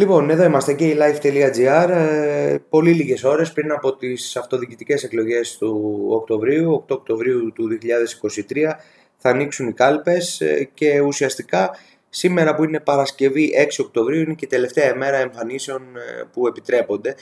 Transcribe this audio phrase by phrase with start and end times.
[0.00, 1.88] Λοιπόν, εδώ είμαστε και η live.gr.
[1.88, 8.78] Ε, πολύ λίγες ώρες πριν από τις αυτοδιοικητικές εκλογές του Οκτωβρίου, 8 Οκτωβρίου του 2023,
[9.16, 11.70] θα ανοίξουν οι κάλπες ε, και ουσιαστικά
[12.08, 17.14] σήμερα που είναι Παρασκευή 6 Οκτωβρίου είναι και η τελευταία ημέρα εμφανίσεων ε, που επιτρέπονται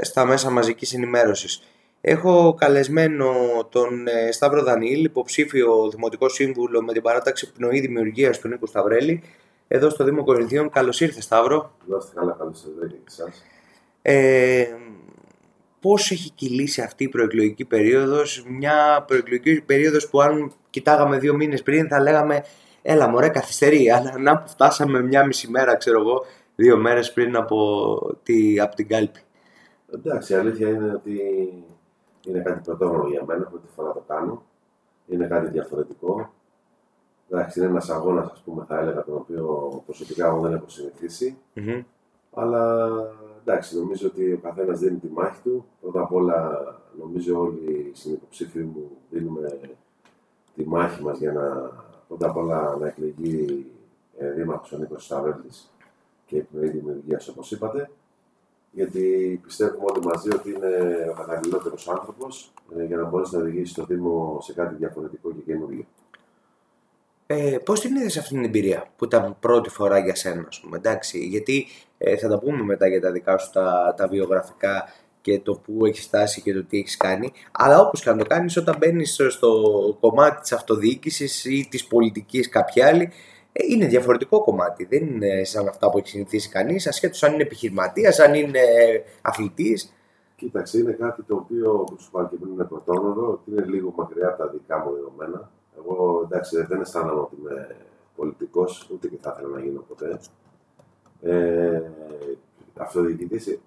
[0.00, 1.62] στα μέσα μαζικής ενημέρωσης.
[2.00, 3.32] Έχω καλεσμένο
[3.70, 9.22] τον Σταύρο Δανίλ, υποψήφιο Δημοτικό Σύμβουλο με την παράταξη Πνοή Δημιουργίας του Νίκου Σταυρέλη,
[9.68, 10.70] εδώ στο Δήμο Κορινθίων.
[10.70, 11.70] Καλώς ήρθε, Σταύρο.
[11.86, 13.42] Να είστε καλά, καλώς ήρθατε και εσάς.
[14.02, 14.66] Ε,
[15.80, 21.62] Πώς έχει κυλήσει αυτή η προεκλογική περίοδος, μια προεκλογική περίοδος που αν κοιτάγαμε δύο μήνες
[21.62, 22.44] πριν θα λέγαμε
[22.86, 23.90] Έλα, μωρέ, καθυστερεί.
[23.94, 28.74] Αλλά να που φτάσαμε μια μισή μέρα, ξέρω εγώ, δύο μέρες πριν από, τη, από
[28.74, 29.20] την κάλπη.
[29.94, 31.18] Εντάξει, η αλήθεια είναι ότι
[32.26, 34.42] είναι κάτι πρωτόγνωρο για μένα, πρώτη φορά το κάνω.
[35.06, 36.32] Είναι κάτι διαφορετικό.
[37.34, 41.36] Εντάξει, είναι ένας αγώνας, ας πούμε, θα έλεγα, τον οποίο προσωπικά εγώ δεν έχω συνηθίσει.
[41.54, 41.84] Mm-hmm.
[42.32, 42.88] Αλλά
[43.40, 45.64] εντάξει, νομίζω ότι ο καθένας δίνει τη μάχη του.
[45.80, 46.60] Πρώτα απ' όλα,
[46.98, 49.60] νομίζω όλοι οι συνυποψήφοι μου δίνουμε
[50.54, 51.70] τη μάχη μας για να
[52.08, 53.66] πρώτα απ' όλα να εκλεγεί
[54.18, 55.50] ε, δήμαρχος ο Νίκος Σταβέλη
[56.26, 57.90] και εκπνοή δημιουργία, όπως είπατε.
[58.72, 63.74] Γιατί πιστεύουμε όλοι μαζί ότι είναι ο καταλληλότερος άνθρωπος ε, για να μπορέσει να οδηγήσει
[63.74, 65.84] το Δήμο σε κάτι διαφορετικό και καινούργιο.
[67.26, 70.76] Ε, πώς την είδες αυτή την εμπειρία που ήταν πρώτη φορά για σένα, ας πούμε,
[70.76, 71.66] εντάξει, γιατί
[71.98, 74.88] ε, θα τα πούμε μετά για τα δικά σου τα, τα βιογραφικά
[75.20, 77.32] και το που έχεις φτάσει και το τι έχεις κάνει.
[77.52, 79.52] Αλλά όπως και να το κάνεις, όταν μπαίνεις στο
[80.00, 83.12] κομμάτι της αυτοδιοίκησης ή της πολιτικής, κάποια άλλη,
[83.52, 84.84] ε, είναι διαφορετικό κομμάτι.
[84.84, 88.60] Δεν είναι σαν αυτά που έχει συνηθίσει κανείς, ασχέτως αν είναι επιχειρηματίας, αν είναι
[89.22, 89.92] αθλητής.
[90.36, 93.92] Κοίταξε, είναι κάτι το οποίο, όπως σου είπα και πριν, είναι πρωτόνοδο, ότι είναι λίγο
[93.96, 95.50] μακριά από τα δικά μου δεδομένα.
[95.76, 97.76] Εγώ εντάξει δεν αισθάνομαι ότι είμαι
[98.16, 100.20] πολιτικός, ούτε και θα ήθελα να γίνω ποτέ.
[101.22, 101.82] Ε,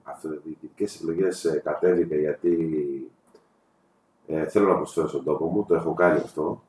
[0.03, 3.11] αυτοδιοικητικές εκλογές ε, κατέβηκα γιατί
[4.27, 6.61] ε, θέλω να προσφέρω στον τόπο μου, το έχω κάνει αυτό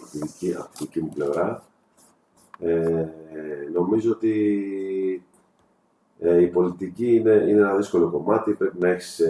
[0.00, 1.62] από τη δική, από τη δική μου πλευρά.
[2.58, 3.08] Ε,
[3.72, 5.24] νομίζω ότι
[6.18, 9.20] ε, η πολιτική είναι, είναι ένα δύσκολο κομμάτι, πρέπει να έχεις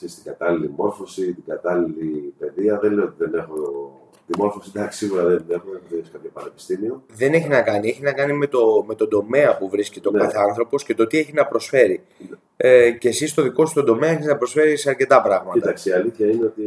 [0.00, 2.78] ε, την κατάλληλη μόρφωση, την κατάλληλη παιδεία.
[2.78, 3.90] Δεν λέω ότι δεν έχω
[4.26, 7.02] Τη μόρφωση εντάξει, σίγουρα δεν έχουμε, δεν κάποιο πανεπιστήμιο.
[7.08, 7.88] Δεν έχει να κάνει.
[7.88, 10.18] Έχει να κάνει με, το, με τον τομέα που βρίσκεται ο ναι.
[10.18, 12.02] κάθε άνθρωπος και το τι έχει να προσφέρει.
[12.18, 12.36] Ναι.
[12.56, 15.58] Ε, και εσύ στο δικό σου τον τομέα έχεις να προσφέρεις αρκετά πράγματα.
[15.58, 16.66] Κοίταξε, η αλήθεια είναι ότι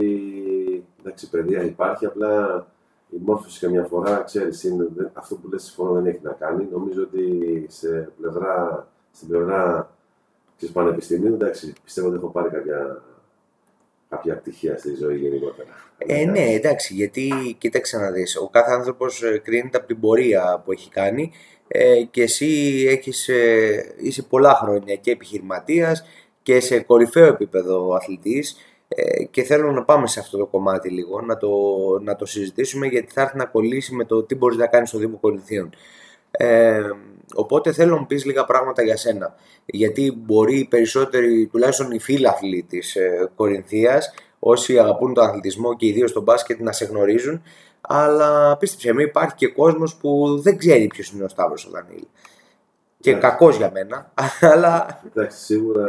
[0.99, 2.65] εντάξει, παιδεία υπάρχει, απλά
[3.09, 4.65] η μόρφωση καμιά φορά, ξέρεις,
[5.13, 6.67] αυτό που λες συμφωνώ δεν έχει να κάνει.
[6.71, 9.91] Νομίζω ότι σε πλευρά, στην πλευρά
[10.57, 13.01] τη πανεπιστημίου, εντάξει, πιστεύω ότι έχω πάρει κάποια
[14.09, 15.69] κάποια πτυχία στη ζωή γενικότερα.
[15.97, 20.61] Ε, ναι, εντάξει, γιατί κοίταξε να δεις, ο κάθε άνθρωπος ε, κρίνεται από την πορεία
[20.65, 21.31] που έχει κάνει
[21.67, 22.45] ε, και εσύ
[22.89, 26.05] έχεις, ε, είσαι πολλά χρόνια και επιχειρηματίας
[26.43, 28.57] και σε κορυφαίο επίπεδο αθλητής
[28.87, 31.49] ε, και θέλω να πάμε σε αυτό το κομμάτι λίγο, να το,
[32.01, 34.97] να το συζητήσουμε γιατί θα έρθει να κολλήσει με το τι μπορείς να κάνεις στο
[34.97, 35.69] Δήμο Κορινθίων.
[36.37, 36.89] Ε,
[37.35, 39.35] οπότε θέλω να μου πεις λίγα πράγματα για σένα.
[39.65, 45.85] Γιατί μπορεί οι περισσότεροι, τουλάχιστον οι φίλαθλοι της ε, Κορινθίας, όσοι αγαπούν τον αθλητισμό και
[45.85, 47.41] ιδίως τον μπάσκετ να σε γνωρίζουν,
[47.81, 52.07] αλλά πίστεψε με υπάρχει και κόσμος που δεν ξέρει ποιος είναι ο Σταύρος ο Δανίλη.
[52.99, 53.19] Και yeah.
[53.19, 54.11] κακός για μένα,
[54.53, 55.01] αλλά...
[55.05, 55.87] Εντάξει, σίγουρα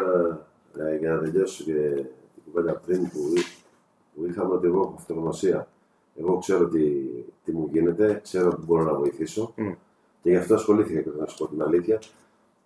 [0.78, 3.21] ε, για να τελειώσω και την κουβέντα πριν που,
[4.15, 5.69] που είχαμε ότι εγώ έχω αυτογνωσία.
[6.19, 6.81] Εγώ ξέρω τι,
[7.45, 9.55] τι μου γίνεται, ξέρω ότι μπορώ να βοηθήσω.
[9.59, 9.75] Mm.
[10.26, 11.98] Και γι' αυτό ασχολήθηκα και να σου πω την αλήθεια.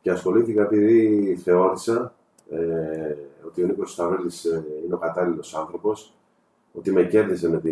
[0.02, 2.14] Και ασχολήθηκα επειδή θεώρησα
[2.50, 3.16] ε,
[3.46, 6.12] ότι ο Νίκος Σταυρέλης ε, είναι ο κατάλληλος άνθρωπος,
[6.72, 7.70] ότι με κέρδισε με, τη,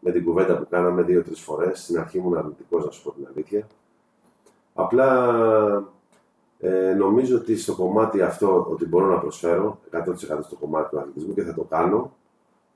[0.00, 1.82] με την κουβέντα που κάναμε δύο-τρεις φορές.
[1.82, 3.66] Στην αρχή ήμουν αρνητικός, να σου πω την αλήθεια.
[4.74, 5.36] Απλά
[6.58, 9.98] ε, νομίζω ότι στο κομμάτι αυτό ότι μπορώ να προσφέρω 100%
[10.42, 12.12] στο κομμάτι του αθλητισμού και θα το κάνω.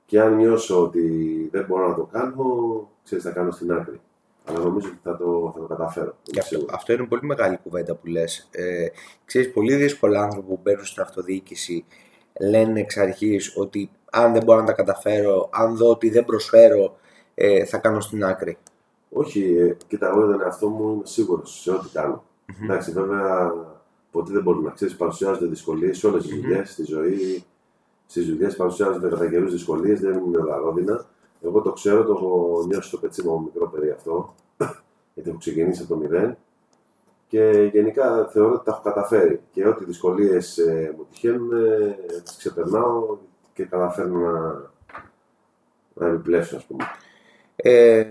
[0.05, 1.09] Και αν νιώσω ότι
[1.51, 3.99] δεν μπορώ να το κάνω, ξέρεις, θα κάνω στην άκρη
[4.47, 6.15] αλλά νομίζω ότι θα το, θα το καταφέρω.
[6.39, 8.47] αυτό, αυτό είναι πολύ μεγάλη κουβέντα που λες.
[8.51, 8.87] Ε,
[9.25, 11.85] ξέρεις, πολύ δύσκολα άνθρωποι που μπαίνουν στην αυτοδιοίκηση
[12.39, 16.95] λένε εξ αρχής ότι αν δεν μπορώ να τα καταφέρω, αν δω ότι δεν προσφέρω,
[17.35, 18.57] ε, θα κάνω στην άκρη.
[19.09, 22.23] Όχι, ε, κοίτα, εγώ τον εαυτό μου είμαι σίγουρος σε ό,τι κάνω.
[22.47, 22.63] Mm-hmm.
[22.63, 23.53] Εντάξει, βέβαια,
[24.11, 26.41] ποτέ δεν μπορεί να ξέρεις, παρουσιάζονται δυσκολίες σε όλες τις mm-hmm.
[26.41, 27.43] δουλειές, στη ζωή.
[28.05, 31.05] Στις δουλειές παρουσιάζονται κατά καιρούς δυσκολίες, δεν είναι όλα ρόδινα.
[31.41, 34.33] Εγώ το ξέρω, το έχω νιώσει το πετσί μου μικρό παιδί αυτό,
[35.13, 36.37] γιατί έχω ξεκινήσει από το μηδέν.
[37.27, 39.41] Και γενικά θεωρώ ότι τα έχω καταφέρει.
[39.51, 43.17] Και ό,τι δυσκολίες ε, μου τυχαίνουν, ε, τις ξεπερνάω
[43.53, 44.71] και καταφέρνω να,
[45.93, 46.83] να επιπλέψω, ας πούμε.
[47.55, 48.05] Ε,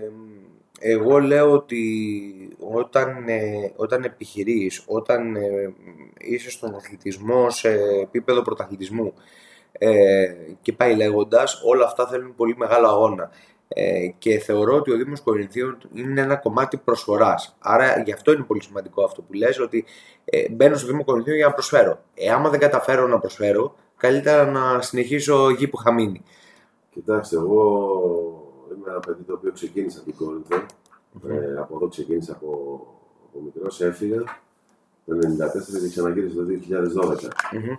[0.79, 5.73] εγώ λέω ότι όταν, ε, όταν επιχειρείς, όταν ε,
[6.17, 7.69] είσαι στον αθλητισμό σε
[8.01, 9.13] επίπεδο πρωταθλητισμού
[9.77, 10.27] ε,
[10.61, 13.29] και πάει λέγοντας, όλα αυτά θέλουν πολύ μεγάλο αγώνα.
[13.67, 17.55] Ε, και θεωρώ ότι ο Δήμος Κορινθίων είναι ένα κομμάτι προσφοράς.
[17.59, 19.85] Άρα γι' αυτό είναι πολύ σημαντικό αυτό που λες, ότι
[20.25, 21.99] ε, μπαίνω στο Δήμο Κορινθίων για να προσφέρω.
[22.13, 26.23] Ε, άμα δεν καταφέρω να προσφέρω, καλύτερα να συνεχίσω εκεί που είχα μείνει.
[26.89, 27.61] Κοιτάξτε, εγώ
[28.75, 30.55] είμαι ένα παιδί το οποίο ξεκίνησα την Κόρινθο.
[31.27, 32.47] Ε, από εδώ ξεκίνησα από,
[33.29, 34.23] από μικρός, έφυγα
[35.05, 36.43] το 1994 και ξαναγύρισα το
[37.11, 37.23] 2012.
[37.51, 37.73] Ε,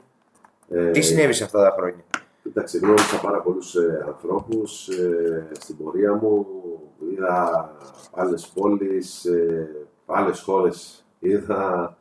[0.92, 2.04] Τι συνέβη σε αυτά τα χρόνια;
[2.42, 6.46] Κοίταξε, γνώρισα πάρα πολλούς ε, ανθρώπους ε, στην πορεία μου.
[7.10, 7.70] Είδα
[8.12, 11.96] άλλες πόλεις, ε, άλλες χώρες, είδα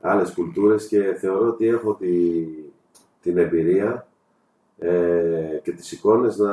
[0.00, 2.44] άλλες κουλτούρες και θεωρώ ότι έχω τη,
[3.22, 4.06] την εμπειρία
[4.78, 6.52] ε, και τις εικόνες να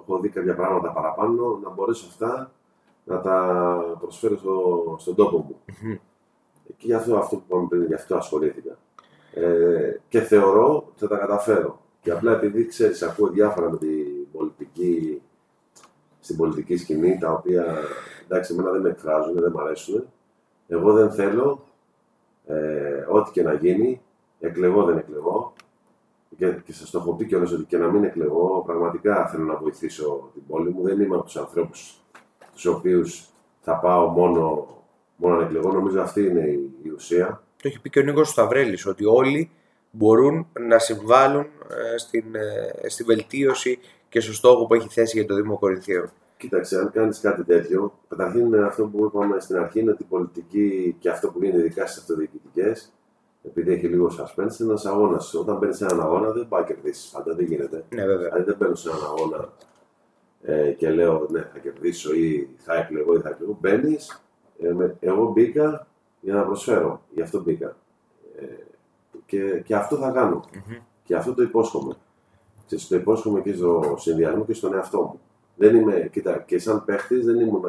[0.00, 2.52] έχω δει κάποια πράγματα παραπάνω, να μπορέσω αυτά
[3.04, 5.56] να τα προσφέρω στο, στον τόπο μου.
[6.76, 8.78] Και γι' αυτό, αυτό που είπαμε πριν, γι' αυτό ασχολήθηκα.
[9.34, 11.80] Ε, και θεωρώ ότι θα τα καταφέρω.
[12.00, 15.22] Και απλά επειδή ξέρεις, ακούω διάφορα με την πολιτική,
[16.20, 17.76] στην πολιτική σκηνή, τα οποία
[18.24, 20.04] εντάξει, εμένα δεν με εκφράζουν, δεν μου αρέσουν.
[20.68, 21.64] Εγώ δεν θέλω
[22.46, 24.02] ε, ό,τι και να γίνει,
[24.40, 25.52] εκλεγώ δεν εκλεγώ.
[26.36, 29.56] Και, και σας το έχω πει κιόλας ότι και να μην εκλεγώ, πραγματικά θέλω να
[29.56, 30.82] βοηθήσω την πόλη μου.
[30.82, 32.02] Δεν είμαι από τους ανθρώπους
[32.52, 33.28] τους οποίους
[33.60, 34.68] θα πάω μόνο,
[35.16, 35.72] μόνο να εκλεγώ.
[35.72, 37.42] Νομίζω αυτή είναι η, η ουσία.
[37.62, 39.50] Το έχει πει και ο Νίκος Σταυρέλης, ότι όλοι
[39.90, 41.46] μπορούν να συμβάλλουν
[41.94, 43.78] ε, στην, ε, στη βελτίωση
[44.08, 46.10] και στο στόχο που έχει θέσει για το Δήμο Κορινθίων.
[46.36, 50.96] Κοίταξε, αν κάνεις κάτι τέτοιο, καταρχήν αυτό που είπαμε στην αρχή είναι ότι η πολιτική
[50.98, 52.92] και αυτό που γίνεται ειδικά στις αυτοδιοικητικές,
[53.44, 55.34] επειδή έχει λίγο suspense, είναι ένας αγώνας.
[55.34, 57.84] Όταν μπαίνει σε έναν αγώνα, δεν πάει κερδίσεις πάντα, δεν γίνεται.
[57.88, 58.28] Ναι, βέβαια.
[58.28, 59.52] Δηλαδή δεν μπαίνω σε έναν αγώνα
[60.42, 63.58] ε, και λέω ναι, θα κερδίσω ή θα εκλεγώ ή θα εκλεγώ.
[63.60, 64.22] Μπαίνεις,
[64.60, 65.86] ε, εγώ μπήκα
[66.22, 67.76] για να προσφέρω, γι' αυτό μπήκα.
[68.36, 68.44] Ε,
[69.26, 70.44] και, και αυτό θα κανω
[71.04, 71.96] Και αυτό το υπόσχομαι.
[72.66, 75.20] Και το υπόσχομαι και στο συνδυασμό και στον εαυτό μου.
[75.56, 77.64] Δεν είμαι, κοίτα, και σαν παίχτης δεν ήμουν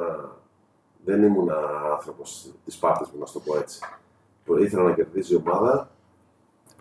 [1.06, 1.50] δεν ήμουν
[1.92, 3.80] άνθρωπος της πάρτης μου, να το πω έτσι.
[4.62, 5.90] Ήθελα να κερδίσει η ομάδα,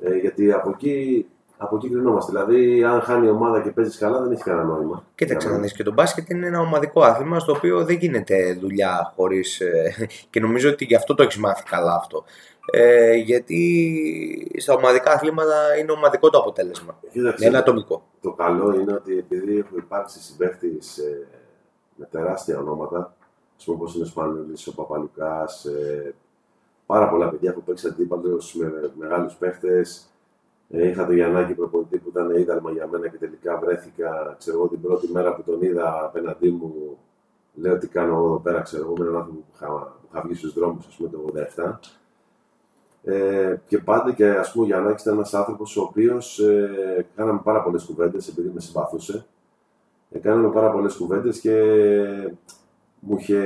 [0.01, 1.27] ε, γιατί από εκεί,
[1.63, 2.33] από εκεί κρινόμαστε.
[2.33, 5.05] Δηλαδή, αν χάνει η ομάδα και παίζεις καλά, δεν έχει κανένα νόημα.
[5.15, 9.13] Κοίταξε να δει και το μπάσκετ είναι ένα ομαδικό άθλημα στο οποίο δεν γίνεται δουλειά
[9.17, 9.61] χωρίς.
[9.61, 9.95] Ε,
[10.31, 12.25] και νομίζω ότι γι' αυτό το έχεις μάθει καλά αυτό.
[12.71, 16.99] Ε, γιατί στα ομαδικά αθλήματα είναι ομαδικό το αποτέλεσμα.
[17.13, 18.03] Κοίταξε, είναι ατομικό.
[18.21, 21.27] Το καλό είναι ότι επειδή έχουν υπάρξει συμπαίχτε ε,
[21.97, 23.15] με τεράστια ονόματα,
[23.57, 26.15] ας πούμε όπως είναι ο Σπανούλης, ο Παπαλουκάς, ε,
[26.87, 30.07] πάρα πολλά παιδιά που παίξαν αντίπαλου με μεγάλους παίχτες.
[30.75, 34.69] Ε, είχα τον Γιαννάκη προπονητή που ήταν ίδαλμα για μένα και τελικά βρέθηκα, ξέρω εγώ,
[34.69, 36.99] την πρώτη μέρα που τον είδα απέναντί μου.
[37.55, 39.67] Λέω τι κάνω εγώ εδώ πέρα, ξέρω εγώ, με έναν άνθρωπο που είχα,
[40.01, 41.25] που είχα βγει στους δρόμους, ας πούμε, το
[41.57, 41.79] 87.
[43.05, 47.41] Ε, και πάντα και ας πούμε ο Γιάννάκης ήταν ένας άνθρωπος ο οποίος ε, κάναμε
[47.45, 49.27] πάρα πολλές κουβέντες επειδή με συμπαθούσε.
[50.11, 51.55] Ε, κάναμε πάρα πολλές κουβέντες και
[53.01, 53.41] μου είχε,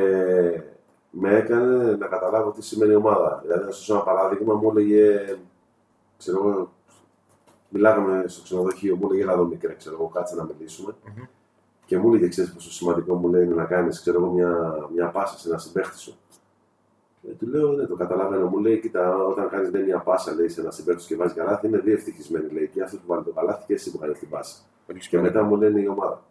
[1.10, 3.40] με έκανε να καταλάβω τι σημαίνει ομάδα.
[3.42, 5.36] Δηλαδή, να σα ένα παράδειγμα, μου έλεγε,
[6.18, 6.70] ξέρω εγώ,
[7.68, 10.94] μιλάγαμε στο ξενοδοχείο, μου έλεγε Ελά εδώ μικρέ, ξέρω εγώ, κάτσε να μιλήσουμε.
[11.04, 11.28] Mm-hmm.
[11.86, 15.38] Και μου έλεγε, ξέρεις πόσο σημαντικό μου λέει να κάνεις, ξέρω εγώ, μια, μια πάσα
[15.38, 16.16] σε ένα συμπέχτη σου.
[17.28, 18.48] Ε, του λέω, ναι, το καταλαβαίνω.
[18.48, 21.78] Μου λέει, κοίτα, όταν κάνεις μια πάσα λέει, σε ένα συμπέκτη και βάζεις καλάθι, είναι
[21.78, 22.52] δύο ευτυχισμένοι.
[22.52, 24.56] Λέει, και αυτός που βάλει το καλάθι και εσύ που κάνει την πάσα.
[25.10, 26.22] Και μετά μου λένε η ομάδα.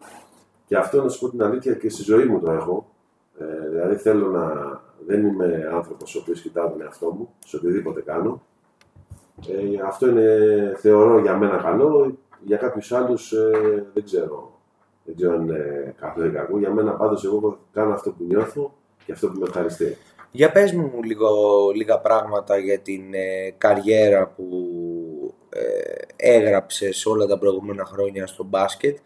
[0.65, 2.89] Και αυτό να σου πω την αλήθεια και στη ζωή μου το έχω.
[3.37, 4.53] Ε, δηλαδή θέλω να.
[5.05, 8.41] Δεν είμαι άνθρωπος ο οποίος κοιτάω τον εαυτό μου σε οτιδήποτε κάνω.
[9.47, 10.39] Ε, αυτό είναι,
[10.77, 12.17] θεωρώ για μένα καλό.
[12.43, 14.59] Για κάποιους άλλους ε, δεν ξέρω.
[15.03, 16.59] Δεν ξέρω αν είναι καλό ή κακό.
[16.59, 18.73] Για μένα πάντως εγώ κάνω αυτό που νιώθω
[19.05, 19.97] και αυτό που με ευχαριστεί.
[20.31, 21.29] Για πες μου λίγο,
[21.75, 24.45] λίγα πράγματα για την ε, καριέρα που
[25.49, 28.97] ε, έγραψες όλα τα προηγούμενα χρόνια στο μπάσκετ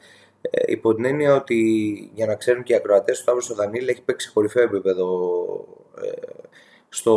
[0.42, 3.90] ε, υπό την έννοια ότι για να ξέρουν και οι ακροατές ο Σταύρος ο Δανίλη
[3.90, 5.08] έχει παίξει κορυφαίο επίπεδο
[6.04, 6.10] ε,
[6.90, 7.16] στο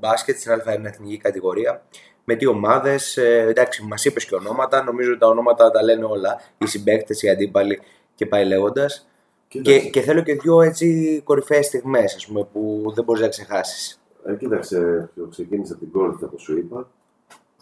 [0.00, 1.82] μπάσκετ στην Α1 εθνική κατηγορία
[2.24, 3.16] με τι ομάδες.
[3.16, 4.82] Ε, εντάξει, μας είπες και ονόματα.
[4.82, 6.40] Νομίζω ότι τα ονόματα τα λένε όλα.
[6.58, 7.80] Οι συμπαίκτες, οι αντίπαλοι
[8.14, 9.06] και πάει λέγοντας.
[9.48, 14.02] Και, και θέλω και δύο έτσι κορυφαίες στιγμές που δεν μπορείς να ξεχάσεις.
[14.24, 16.90] Ε, κοίταξε, ξεκίνησα την κόρη όπως σου είπα.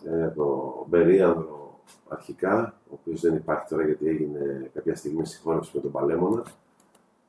[0.04, 5.80] Ε, το Μπερίανδρο αρχικά, ο οποίος δεν υπάρχει τώρα γιατί έγινε κάποια στιγμή συγχώνευση με
[5.80, 6.42] τον Παλέμονα.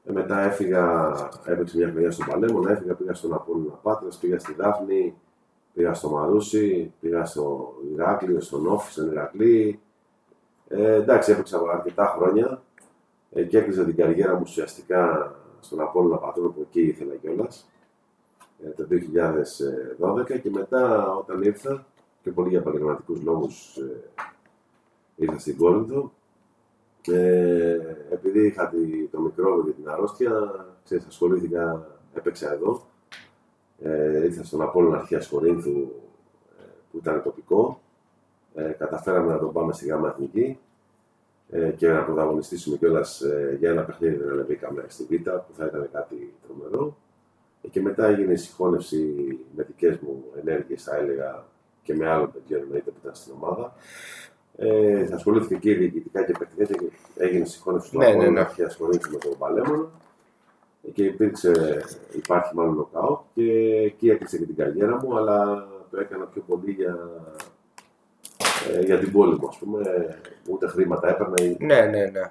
[0.06, 1.14] Ε, μετά έφυγα,
[1.46, 5.16] έπαιξε μια χρονιά στον Παλέμονα, έφυγα, πήγα στον Απόλλωνα Πάτρας, πήγα στη Δάφνη,
[5.74, 9.80] πήγα στο Μαρούσι, πήγα στο Ηράκλειο, στον Όφη, στον Ηρακλή.
[10.68, 12.62] Ε, εντάξει, έπαιξα αρκετά χρόνια
[13.32, 17.70] ε, και έκλεισα την καριέρα μου ουσιαστικά στον Απόλλωνα Πατρόνο που εκεί ήθελα κιόλας
[18.66, 18.88] ε, το
[20.32, 21.86] 2012 και μετά όταν ήρθα
[22.22, 24.10] και πολύ για επαγγελματικούς λόγους ε,
[25.16, 26.12] ήρθα στην Κόρινθο
[27.08, 27.78] ε,
[28.12, 28.72] επειδή είχα
[29.12, 32.82] το μικρό για την αρρώστια, ξέρεις, ασχολήθηκα, έπαιξα εδώ.
[33.84, 35.92] Ε, ήρθα στον Απόλλωνα Αρχαίας Κορίνθου
[36.60, 37.82] ε, που ήταν τοπικό.
[38.56, 40.60] Ε, καταφέραμε να τον πάμε στη Γάμα Εθνική
[41.50, 45.66] ε, και να πρωταγωνιστήσουμε κιόλας ε, για ένα παιχνίδι δεν ανεβήκαμε στη Β που θα
[45.66, 46.98] ήταν κάτι τρομερό.
[47.62, 49.16] Ε, και μετά έγινε η συγχώνευση
[49.56, 51.46] με δικές μου ενέργειες, θα έλεγα,
[51.84, 53.74] και με άλλων παιδιών εννοείται που ήταν στην ομάδα.
[54.58, 56.92] Ε, ασχολήθηκε και διοικητικά και παιχνίδια και
[57.24, 58.40] έγινε συγχώνευση του ναι, ναι, ναι.
[58.40, 59.90] αρχαία ασχολήθηκε με τον Παλέμονα
[60.94, 63.52] και υπήρξε, υπάρχει μάλλον νοκάουτ και
[63.86, 66.98] εκεί έκλεισε και την καριέρα μου, αλλά το έκανα πιο πολύ για
[68.70, 69.80] ε, για την πόλη μου, ας πούμε.
[70.50, 71.56] Ούτε χρήματα έπαιρνε.
[71.60, 72.22] Ναι, ναι, ναι.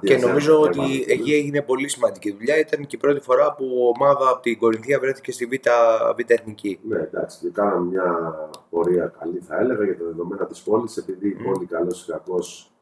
[0.00, 2.58] Και νομίζω ότι εκεί έγινε πολύ σημαντική δουλειά.
[2.58, 5.68] Ήταν και η πρώτη φορά που η ομάδα από την Κορινθία βρέθηκε στη Β'
[6.16, 6.78] Β' Εθνική.
[6.82, 7.38] Ναι, εντάξει.
[7.38, 8.34] Και κάναμε μια
[8.70, 12.72] πορεία καλή, θα έλεγα, για τα δεδομένα της πόλης, επειδή η πόλη, καλός ή κακός,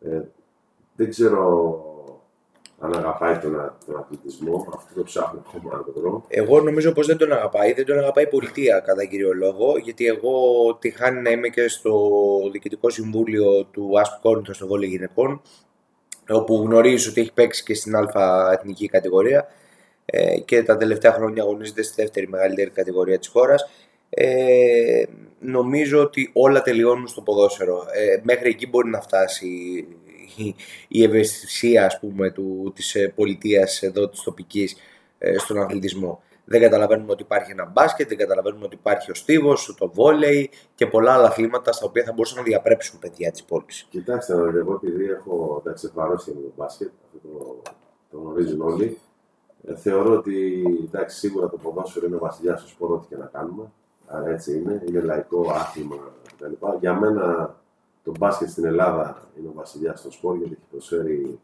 [0.00, 0.20] ε,
[0.96, 1.80] δεν ξέρω
[2.78, 4.66] αν αγαπάει τον, τον αθλητισμό.
[4.74, 6.24] Αυτό το ψάχνω ακόμα να το βρω.
[6.28, 7.72] Εγώ νομίζω πως δεν τον αγαπάει.
[7.72, 9.78] Δεν τον αγαπάει η πολιτεία κατά κύριο λόγο.
[9.78, 10.34] Γιατί εγώ
[10.80, 12.10] τυχάνει να είμαι και στο
[12.52, 15.42] διοικητικό συμβούλιο του ΑΣΠ Κόρνηθο στο Βόλιο Γυναικών.
[16.28, 19.46] Όπου γνωρίζει ότι έχει παίξει και στην Α εθνική κατηγορία
[20.04, 23.70] ε, και τα τελευταία χρόνια αγωνίζεται στη δεύτερη μεγαλύτερη κατηγορία της χώρας.
[24.08, 25.04] Ε,
[25.38, 27.86] νομίζω ότι όλα τελειώνουν στο ποδόσφαιρο.
[27.94, 29.48] Ε, μέχρι εκεί μπορεί να φτάσει
[30.88, 34.76] η ευαισθησία ας πούμε του, της ε, πολιτείας εδώ της τοπικής
[35.18, 36.22] ε, στον αθλητισμό.
[36.48, 40.86] Δεν καταλαβαίνουμε ότι υπάρχει ένα μπάσκετ, δεν καταλαβαίνουμε ότι υπάρχει ο στίβος, το βόλεϊ και
[40.86, 43.86] πολλά άλλα αθλήματα στα οποία θα μπορούσαν να διαπρέψουν παιδιά της πόλης.
[43.90, 47.62] Κοιτάξτε, εγώ επειδή έχω εντάξει, με το μπάσκετ, αυτό το,
[48.10, 48.98] το γνωρίζουν όλοι.
[49.66, 53.26] Ε, θεωρώ ότι εντάξει, σίγουρα το ποδόσφαιρο είναι ο βασιλιάς του σπορ, ό,τι και να
[53.26, 53.72] κάνουμε.
[54.06, 55.96] Άρα έτσι είναι, είναι λαϊκό άθλημα
[56.36, 56.52] κτλ.
[56.80, 57.56] Για μένα
[58.06, 61.38] το μπάσκετ στην Ελλάδα είναι ο βασιλιάς στο σπορ γιατί έχει προσφέρει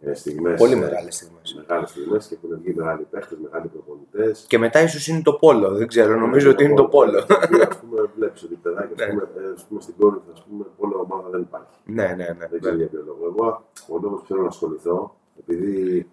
[0.00, 1.54] ε, στιγμές, Πολύ μεγάλες στιγμές.
[1.56, 4.44] Μεγάλες στιγμές και έχουν βγει μεγάλοι παίχτες, μεγάλοι προπονητές.
[4.48, 5.70] Και μετά ίσως είναι το πόλο.
[5.74, 7.18] Δεν ξέρω, νομίζω ότι είναι το πόλο.
[7.18, 9.22] Α πούμε, βλέπεις ότι παιδάκια ναι.
[9.54, 11.76] ας πούμε, στην κόρη ας πούμε, πόλο ομάδα δεν υπάρχει.
[11.84, 12.46] Ναι, ναι, ναι.
[12.50, 13.26] Δεν ξέρω για ποιο λόγο.
[13.26, 16.08] Εγώ ο λόγος που θέλω να ασχοληθώ, επειδή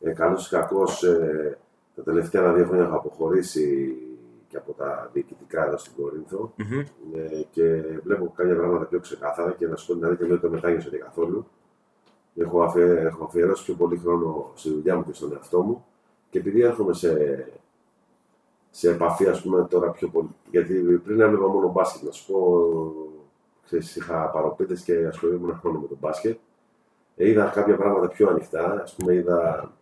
[0.00, 1.58] ε, καλός ή κακός ε,
[1.94, 3.96] τα τελευταία δύο χρόνια έχω αποχωρήσει
[4.56, 6.84] και από τα διοικητικά εδώ στην Κορίνθο mm-hmm.
[7.14, 10.48] ε, και βλέπω κάποια πράγματα πιο ξεκάθαρα και να σου πω την αλήθεια δεν το
[10.48, 11.46] μετάνιωσα και καθόλου.
[12.34, 15.84] Έχω, αφιε, έχω αφιερώσει πιο πολύ χρόνο στη δουλειά μου και στον εαυτό μου
[16.30, 17.12] και επειδή έρχομαι σε,
[18.70, 20.28] σε επαφή, ας πούμε, τώρα πιο πολύ.
[20.50, 22.62] Γιατί πριν έβλεπα μόνο μπάσκετ, να σου πω,
[23.64, 26.38] ξέρεις, είχα παροπίτες και ασχολούμαι χρόνο με τον μπάσκετ.
[27.16, 29.72] Ε, είδα κάποια πράγματα πιο ανοιχτά, ας πούμε, είδα,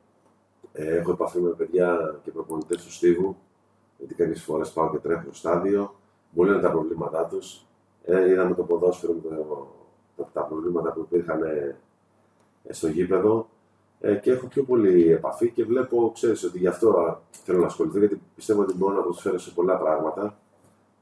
[0.73, 3.37] ε, έχω επαφή με παιδιά και προπονητές του Στίβου,
[3.99, 5.95] γιατί κάποιες φορές πάω και τρέχω στο στάδιο,
[6.31, 7.67] μου λένε τα προβλήματά τους.
[8.05, 9.37] Ε, είδαμε το ποδόσφαιρο με
[10.17, 11.77] το, τα προβλήματα που υπήρχαν ε,
[12.69, 13.49] στο γήπεδο
[14.01, 17.99] ε, και έχω πιο πολύ επαφή και βλέπω, ξέρεις ότι γι' αυτό θέλω να ασχοληθώ,
[17.99, 20.39] γιατί πιστεύω ότι μπορώ να προσφέρω σε πολλά πράγματα.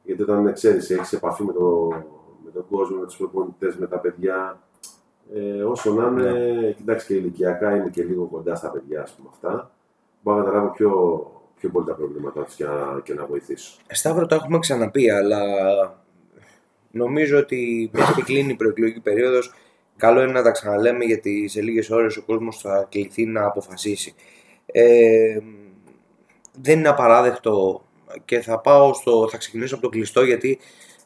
[0.04, 1.88] Γιατί όταν ξέρεις, έχεις επαφή με, το,
[2.44, 4.60] με τον κόσμο, με τους προπονητές, με τα παιδιά,
[5.34, 6.72] ε, όσο να είναι, ναι.
[6.72, 9.70] κοιτάξτε και ηλικιακά είναι και λίγο κοντά στα παιδιά, ας πούμε αυτά.
[10.22, 10.90] Μπορώ να καταλάβω πιο,
[11.62, 13.76] πιο πολύ τα προβλήματά του και, να, και να βοηθήσω.
[13.86, 15.40] Ε, Σταύρο, το έχουμε ξαναπεί, αλλά
[16.90, 19.52] νομίζω ότι μια και κλείνει η προεκλογική περίοδος,
[19.96, 24.14] καλό είναι να τα ξαναλέμε γιατί σε λίγες ώρες ο κόσμος θα κληθεί να αποφασίσει.
[24.66, 25.38] Ε,
[26.60, 27.84] δεν είναι απαράδεκτο
[28.24, 30.58] και θα πάω στο, θα ξεκινήσω από το κλειστό γιατί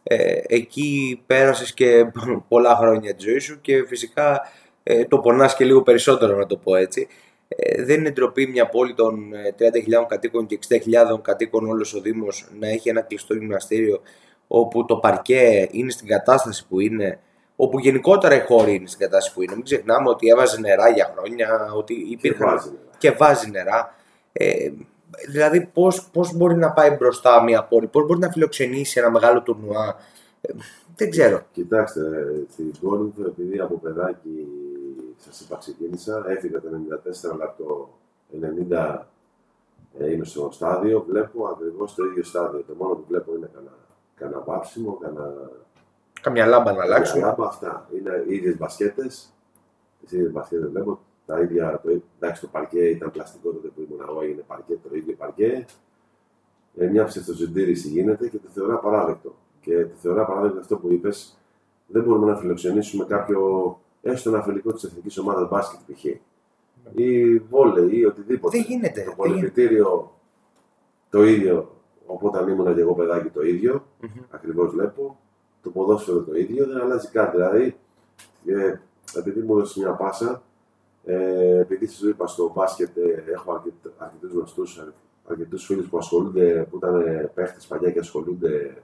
[0.03, 2.07] ε, εκεί πέρασες και
[2.49, 4.41] πολλά χρόνια της ζωής σου και φυσικά
[4.83, 7.09] ε, το πονάς και λίγο περισσότερο να το πω έτσι.
[7.49, 12.01] Ε, δεν είναι ντροπή μια πόλη των 30.000 ε, κατοίκων και 60.000 κατοίκων όλος ο
[12.01, 14.01] Δήμος να έχει ένα κλειστό γυμναστήριο
[14.47, 17.19] όπου το παρκέ είναι στην κατάσταση που είναι,
[17.57, 19.55] όπου γενικότερα η χώρη είναι στην κατάσταση που είναι.
[19.55, 22.99] Μην ξεχνάμε ότι έβαζε νερά για χρόνια, ότι υπήρχαν και βάζει νερά.
[22.99, 23.95] Και βάζει νερά.
[24.33, 24.71] Ε,
[25.29, 29.43] δηλαδή πώς, πώς μπορεί να πάει μπροστά μια πόλη, πώς μπορεί να φιλοξενήσει ένα μεγάλο
[29.43, 29.97] τουρνουά;
[30.99, 31.43] Ε, δεν ξέρω.
[31.53, 32.01] Κοιτάξτε,
[32.51, 34.49] στην πόλη επειδή από παιδάκι
[35.17, 37.89] σας είπα ξεκίνησα, έφυγα το 94, αλλά το
[38.71, 38.99] 90
[39.99, 42.65] ε, είμαι στο στάδιο, βλέπω ακριβώς το ίδιο στάδιο.
[42.67, 43.77] Το μόνο που βλέπω είναι κανένα,
[44.15, 45.51] κανένα βάψιμο, κανένα...
[46.21, 47.21] Καμιά λάμπα να αλλάξουν.
[47.21, 47.89] Καμιά λάμπα αυτά.
[47.95, 49.33] Είναι οι ίδιες μπασκέτες.
[50.01, 50.99] Τις ίδιες μπασκέτες βλέπω.
[51.27, 54.97] Τα ίδια, το, εντάξει, το παρκέ ήταν πλαστικό τότε που ήμουν εγώ, είναι παρκέ, το
[54.97, 55.67] ίδιο παρκέ.
[56.77, 59.35] Ε, μια ψευτοζυντήρηση γίνεται και το θεωρώ απαράδεκτο.
[59.67, 61.39] Και το θεωρώ απαράδεκτο αυτό που είπες.
[61.87, 63.41] Δεν μπορούμε να φιλοξενήσουμε κάποιο
[64.03, 66.05] έστω ένα φιλικό της εθνικής ομάδας μπάσκετ π.χ.
[66.95, 68.57] ή βόλεϊ ή οτιδήποτε.
[68.59, 69.01] Δεν γίνεται.
[69.01, 70.13] Το δεν πολυπητήριο
[71.11, 71.71] το ίδιο.
[72.07, 74.19] Οπότε αν ήμουν και εγώ παιδάκι το ίδιο, γίνεται.
[74.19, 74.25] Μμμ.
[74.31, 75.19] ακριβώς βλέπω.
[75.63, 77.37] Το ποδόσφαιρο το ίδιο, δεν αλλάζει κάτι.
[77.37, 77.77] Δηλαδή,
[78.47, 78.75] ε,
[79.15, 80.43] επειδή μου έδωσες μια πάσα,
[81.05, 84.85] ε, επειδή σα είπα στο μπάσκετ, ε, έχω αρκετ, αρκετούς γνωστούς,
[85.25, 87.05] αρκετούς φίλους που ασχολούνται, που ήταν
[87.35, 88.83] παίχτες παλιά και ασχολούνται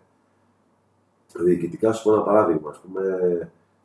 [1.38, 1.92] διοικητικά.
[1.92, 2.70] Σου πω ένα παράδειγμα.
[2.70, 3.02] Ας πούμε,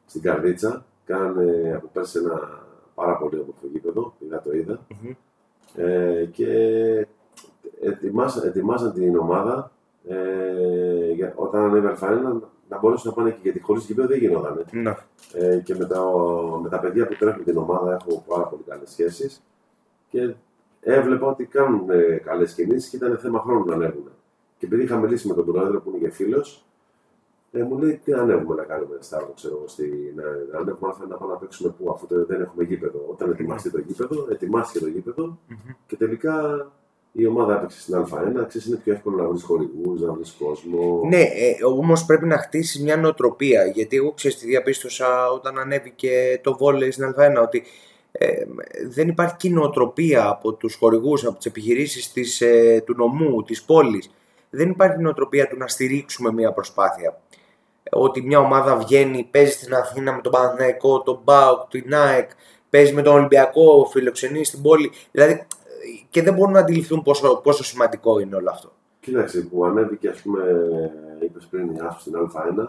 [0.05, 4.79] στην Καρδίτσα κάνανε από πέρσι ένα πάρα πολύ όμορφο γήπεδο, πήγα το είδα.
[5.01, 5.11] Μμμ.
[5.75, 7.07] Ε, και
[7.81, 9.71] ετοιμάσαν, ετοιμάζαν την ομάδα
[10.07, 14.65] ε, για, όταν ανέβαινε φανέλα να μπορέσουν να πάνε και γιατί χωρίς γήπεδο δεν γινόταν.
[14.71, 14.95] Ναι.
[15.33, 16.01] Ε, και με τα,
[16.61, 19.43] με τα παιδιά που τρέχουν την ομάδα έχω πάρα πολύ καλές σχέσεις
[20.09, 20.33] και
[20.81, 24.09] έβλεπα ότι κάνουν ε, καλές κινήσεις και ήταν θέμα χρόνου να ανέβουν.
[24.57, 26.65] Και επειδή είχα μιλήσει με τον πρόεδρο που είναι και φίλος,
[27.51, 31.05] ε, μου λέει τι ανέβουμε να κάνουμε Σταύρο, ξέρω εγώ, στη, να, να ανέβουμε να,
[31.05, 33.05] να πάμε να παίξουμε πού, αφού δεν δεν έχουμε γήπεδο.
[33.09, 35.57] Όταν ετοιμαστεί το γήπεδο, ετοιμάστηκε το γήπεδο Μμμ.
[35.87, 36.67] και τελικά
[37.11, 38.47] η ομάδα έπαιξε στην Α1.
[38.47, 41.01] Ξέρεις, είναι πιο εύκολο να βρεις χορηγούς, να βρεις κόσμο.
[41.09, 43.65] Ναι, ε, όμως πρέπει να χτίσει μια νοοτροπία.
[43.65, 47.63] Γιατί εγώ ξέρω τι διαπίστωσα όταν ανέβηκε το βόλεϊ στην Α1, ότι
[48.11, 48.45] ε,
[48.87, 54.11] δεν υπάρχει και νοοτροπία από τους χορηγούς, από τις επιχειρήσεις ε, του νομού, της πόλης.
[54.57, 57.19] Δεν υπάρχει νοοτροπία του να στηρίξουμε μια προσπάθεια.
[57.91, 62.29] Ότι μια ομάδα βγαίνει, παίζει στην Αθήνα με τον Παναθηναϊκό, τον ΜΠΑΟΚ, την ΑΕΚ,
[62.69, 64.91] παίζει με τον Ολυμπιακό, φιλοξενεί στην πόλη.
[65.11, 65.45] Δηλαδή ε,
[66.09, 68.71] και δεν μπορούν να αντιληφθούν πόσο, πόσο σημαντικό είναι όλο αυτό.
[68.99, 70.41] Κοίταξε, που ανέβηκε, ας πούμε,
[71.19, 72.67] είπες πριν η Άσο στην Α1,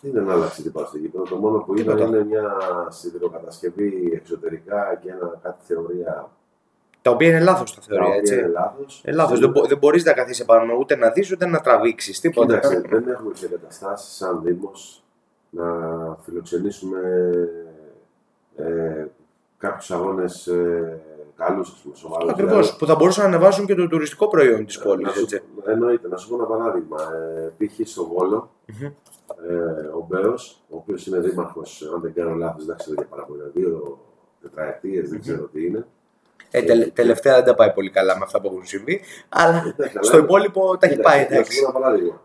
[0.00, 1.24] δεν άλλαξε τίποτα στο γήπεδο.
[1.24, 2.16] Το μόνο που είδα Τίποτα.
[2.16, 2.56] είναι μια
[2.88, 6.30] σιδηροκατασκευή εξωτερικά και ένα, κάτι θεωρία.
[7.08, 8.34] Τα οποία είναι λάθος τα τα θεωρία, οποία έτσι.
[8.38, 9.02] είναι λάθος.
[9.04, 9.40] Ε, λάθος.
[9.40, 12.20] Δεν, μπο- δεν μπορείς να καθίσεις επάνω ούτε να δεις ούτε να τραβήξεις.
[12.20, 12.54] Τίποτα.
[12.58, 15.02] Κοίταξε, δεν έχουμε και εγκαταστάσεις σαν Δήμος
[15.50, 15.64] να
[16.24, 16.98] φιλοξενήσουμε
[18.56, 19.06] ε,
[19.58, 21.00] κάποιους αγώνες ε,
[21.36, 22.30] καλούς, ας πούμε, σοβαρούς.
[22.30, 22.76] Ακριβώς.
[22.76, 25.06] Που θα μπορούσαν να ανεβάσουν και το τουριστικό προϊόν της πόλης.
[25.06, 26.08] Να σου- Εννοείται.
[26.08, 26.96] Να σου πω ένα παράδειγμα.
[27.58, 27.88] Ε, π.χ.
[27.88, 28.50] στο Βόλο,
[29.48, 29.52] ε,
[29.86, 33.40] ο Μπέος, ο οποίος είναι δήμαρχος, αν δεν κάνω λάθος, εντάξει, εδώ και πάρα πολύ,
[33.54, 33.98] δύο
[34.42, 35.86] τετραετίες, δεν ξέρω τι είναι.
[36.50, 39.00] Ε, τελε- τελευταία δεν τα πάει πολύ καλά με αυτά που έχουν συμβεί.
[39.28, 41.60] Αλλά Εντάξει, αλλά- στο υπόλοιπο τα έχει Κοίταξε, πάει Να σου εντάξει.
[41.62, 42.20] πω ένα παράδειγμα.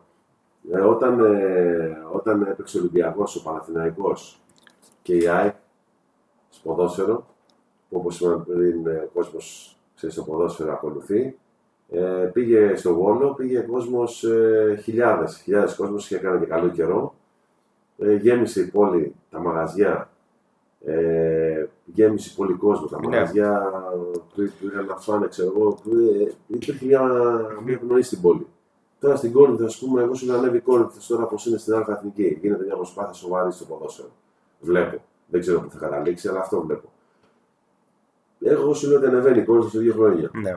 [0.73, 4.41] Ε, όταν, ε, όταν έπαιξε ο Ολυμπιακός, ο Παναθηναϊκός
[5.01, 5.55] και η ΑΕΚ
[6.49, 7.15] στο ποδόσφαιρο,
[7.89, 11.37] που όπως είπαμε πριν, ε, ο κόσμος στο ποδόσφαιρο ακολουθεί,
[11.91, 11.99] ε,
[12.33, 15.41] πήγε στο Βόλο, πήγε κόσμος ε, χιλιάδες.
[15.43, 17.15] Χιλιάδες κόσμος και έκανε και καλό καιρό.
[17.97, 20.09] Ε, γέμισε η πόλη, τα μαγαζιά.
[20.85, 23.07] Ε, γέμισε η πόλη κόσμο, τα Ναι.
[23.07, 23.71] μαγαζιά
[24.35, 25.71] που πήγαν να φάνε, ξέρω εγώ.
[25.83, 27.01] που, ε, υπήρχε μια,
[27.65, 28.47] μια πνοή στην πόλη.
[28.99, 31.73] Τώρα στην Κόρινθο, ας πούμε, εγώ σου είχα ανέβει η Κόρινθο τώρα πώ είναι στην
[31.73, 32.37] Αλφα Εθνική.
[32.41, 34.09] Γίνεται μια προσπάθεια σοβαρή στο ποδόσφαιρο.
[34.59, 35.01] Βλέπω.
[35.27, 36.91] Δεν ξέρω πού θα καταλήξει, αλλά αυτό βλέπω.
[38.39, 40.31] Εγώ σου λέω ότι ανεβαίνει η Κόρινθο σε δύο χρόνια.
[40.33, 40.55] Ναι.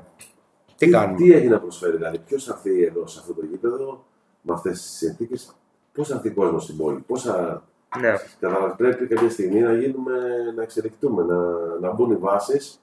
[0.76, 4.04] Τι κάνουμε; Τι έχει να προσφέρει, δηλαδή, ποιος θα έρθει εδώ σε αυτό το γήπεδο
[4.42, 5.52] με αυτές τις συνθήκες,
[5.92, 7.62] πώς θα έρθει κόσμος στην πόλη, πόσα.
[8.00, 8.14] Ναι.
[8.40, 10.12] Κατάλαβε, πρέπει κάποια στιγμή να γίνουμε,
[10.54, 11.36] να εξελιχτούμε, να,
[11.80, 12.80] να μπουν οι βάσεις,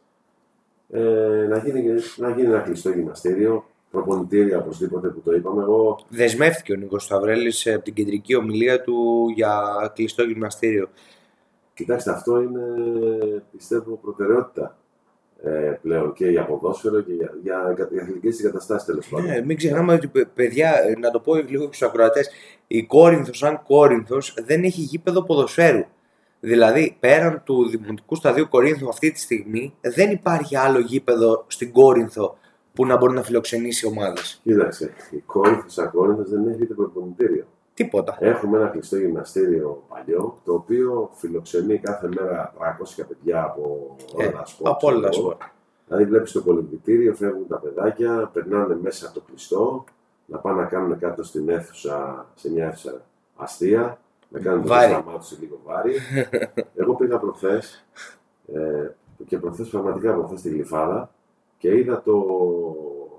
[0.89, 5.61] ε, να, γίνει, να γίνει ένα κλειστό γυμναστήριο, προπονητήρια οπωσδήποτε που το είπαμε.
[5.61, 9.61] Εγώ Δεσμεύτηκε ο Νίκος Σταυρέλης από την κεντρική ομιλία του για
[9.95, 10.89] κλειστό γυμναστήριο.
[11.73, 12.61] Κοιτάξτε, αυτό είναι
[13.51, 14.77] πιστεύω προτεραιότητα
[15.45, 19.25] ε, πλέον και για ποδόσφαιρο και για, για, για αθλητικές εγκαταστάσεις τέλος πάντων.
[19.25, 22.29] Ναι, μην ξεχνάμε ότι παι- παιδιά, ε, να το πω λίγο και στους ακροατές,
[22.67, 25.83] η Κόρινθος, σαν Κόρινθος, δεν έχει γήπεδο ποδοσφαίρου.
[26.39, 32.37] Δηλαδή, πέραν του Δημοτικού Σταδίου Κορίνθου αυτή τη στιγμή, δεν υπάρχει άλλο γήπεδο στην Κόρινθο
[32.73, 34.41] που να μπορεί να φιλοξενήσει ομάδες.
[34.43, 37.45] Κοίταξε, η Κόρινθος σαν Κόρινθος δεν έχει ούτε προπονητήριο.
[37.73, 38.17] Τίποτα.
[38.19, 44.29] Έχουμε ένα κλειστό γυμναστήριο παλιό, το οποίο φιλοξενεί κάθε μέρα 300 παιδιά από όλα Ε,
[44.31, 44.69] τα σπορ.
[44.69, 45.33] από όλα τα ξέρω εγώ.
[45.35, 45.47] σπορ.
[45.87, 49.83] Δηλαδή, βλέπεις το πολυμπητήριο, φεύγουν τα παιδάκια, περνάνε μέσα από το κλειστό,
[50.25, 53.01] να πάνε να κάνουν κάτω στην αίθουσα, σε μια αίθουσα
[53.35, 53.97] αστεία,
[54.29, 54.91] να κάνουν το Βάρη.
[54.91, 55.93] σταμά του σε λίγο βάρη.
[56.81, 57.85] Εγώ πήγα προχθές
[58.53, 58.87] ε,
[59.27, 61.09] και προχθές πραγματικά προχθές στη Γλυφάδα
[61.57, 62.25] και είδα το.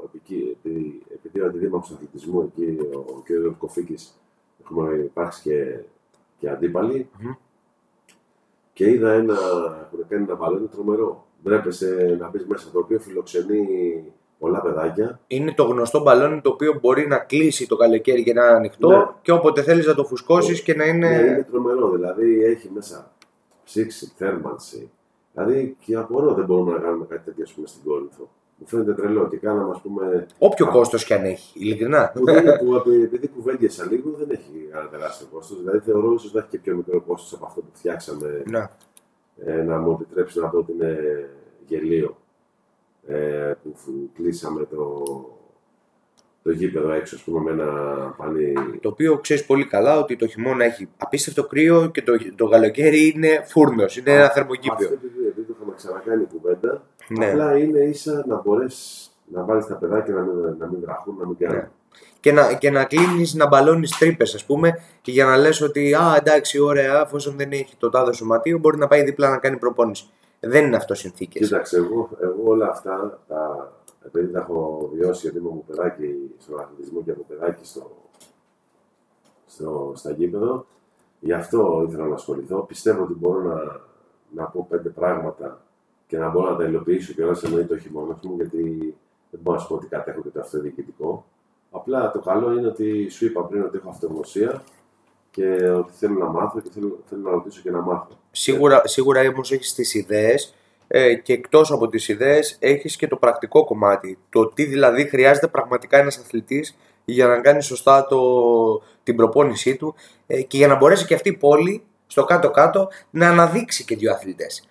[0.05, 3.57] Επειδή, επειδή ο αντιδήμαρχο αθλητισμού εκεί, ο κ.
[3.59, 4.15] Κοφίκης,
[4.63, 5.79] έχουμε υπάρξει και,
[6.39, 7.33] και αντίπαλοι, Μμμ.
[8.73, 9.35] και είδα ένα,
[9.93, 11.27] έχουν κάνει ένα μπαλόνι τρομερό.
[11.43, 13.69] Βρέπεσαι να μπεις μέσα, το οποίο φιλοξενεί
[14.39, 15.21] πολλά παιδάκια.
[15.27, 18.89] Είναι το γνωστό μπαλόνι το οποίο μπορεί να κλείσει το καλοκαίρι και να είναι ανοιχτό
[18.89, 19.05] Ναι.
[19.23, 21.09] και όποτε θέλεις να το φουσκώσεις και να είναι.
[21.09, 21.91] Ναι, είναι τρομερό.
[21.91, 23.13] Δηλαδή έχει μέσα
[23.65, 24.91] ψήξη, θέρμανση.
[25.33, 28.29] Δηλαδή και απορώ δεν μπορούμε να κάνουμε κάτι τέτοιο ας πούμε, στην Κόρινθο.
[28.59, 30.27] Μου φαίνεται τρελό και κάναμε ας πούμε.
[30.39, 30.71] Όποιο Α.
[30.71, 32.11] κόστος κι αν έχει, ειλικρινά.
[32.15, 35.59] που δεν- που απε- επειδή κουβέντιασα λίγο δεν έχει ένα τεράστιο κόστος.
[35.59, 38.43] Δηλαδή θεωρώ ίσως να έχει και πιο μικρό κόστος από αυτό που φτιάξαμε.
[38.51, 38.69] Ναι.
[39.45, 40.99] Ε, να μου επιτρέψει να πω ότι είναι
[41.67, 42.17] γελίο
[43.07, 43.75] ε, που
[44.15, 45.03] κλείσαμε το,
[46.43, 47.71] το γήπεδο έξω, ας πούμε, με ένα
[48.17, 48.53] πανί.
[48.81, 53.13] Το οποίο ξέρεις πολύ καλά ότι το χειμώνα έχει απίστευτο κρύο και το, το καλοκαίρι
[53.15, 54.87] είναι φούρνος, είναι ένα θερμοκήπιο.
[54.87, 54.99] Αυτό
[55.35, 56.83] δεν το είχαμε ξανακάνει κουβέντα.
[57.09, 57.31] Ναι.
[57.31, 61.27] Απλά είναι ίσα να μπορέσει να βάλεις τα παιδάκια να μην, να μην βραχούν, να
[61.27, 61.57] μην κάνουν.
[61.57, 61.69] Ναι.
[62.21, 65.95] Και να, και να κλείνεις να μπαλώνεις τρύπες, ας πούμε, και για να λες ότι
[65.95, 69.57] α, εντάξει, ωραία, εφόσον δεν έχει το τάδε σωματείο, μπορεί να πάει δίπλα να κάνει
[69.57, 70.07] προπόνηση.
[70.41, 71.47] Δεν είναι αυτός συνθήκες.
[71.47, 73.73] Κοίταξε, εγώ, εγώ όλα αυτά τα,
[74.07, 77.91] επειδή τα έχω βιώσει γιατί είμαι από παιδάκι στον αθλητισμό και από παιδάκι στο,
[79.47, 80.67] στο, στα γήπεδο,
[81.21, 82.61] γι' αυτό ήθελα να ασχοληθώ.
[82.61, 83.81] Πιστεύω ότι μπορώ να,
[84.35, 85.63] να πω πέντε πράγματα
[86.07, 88.95] και να μπορώ να τα υλοποιήσω και όλα εννοεί το χειμώνα μου, γιατί
[89.31, 91.25] δεν μπορώ να σου πω ότι κατέχω και το αυτοδιοικητικό.
[91.71, 94.65] Απλά το καλό είναι ότι σου είπα πριν ότι έχω αυτογνωσία
[95.31, 98.19] και ότι θέλω να μάθω και θέλω, θέλω να ρωτήσω και να μάθω.
[98.31, 100.55] Σίγουρα, σίγουρα όμως έχεις τις ιδέες
[100.89, 104.19] ε, και εκτός από τις ιδέες έχεις και το πρακτικό κομμάτι.
[104.29, 108.21] Το τι δηλαδή χρειάζεται πραγματικά ένας αθλητής για να κάνει σωστά το,
[109.03, 109.95] την προπόνησή του
[110.27, 114.13] ε, και για να μπορέσει και αυτή η πόλη στο κάτω-κάτω να αναδείξει και δύο
[114.13, 114.69] αθλητές.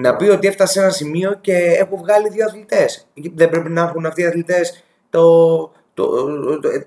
[0.00, 3.06] Να πει ότι έφτασε σε ένα σημείο και έχω βγάλει δύο αθλητές.
[3.34, 5.56] Δεν πρέπει να έχουν αυτοί οι αθλητές το,
[5.94, 6.28] το,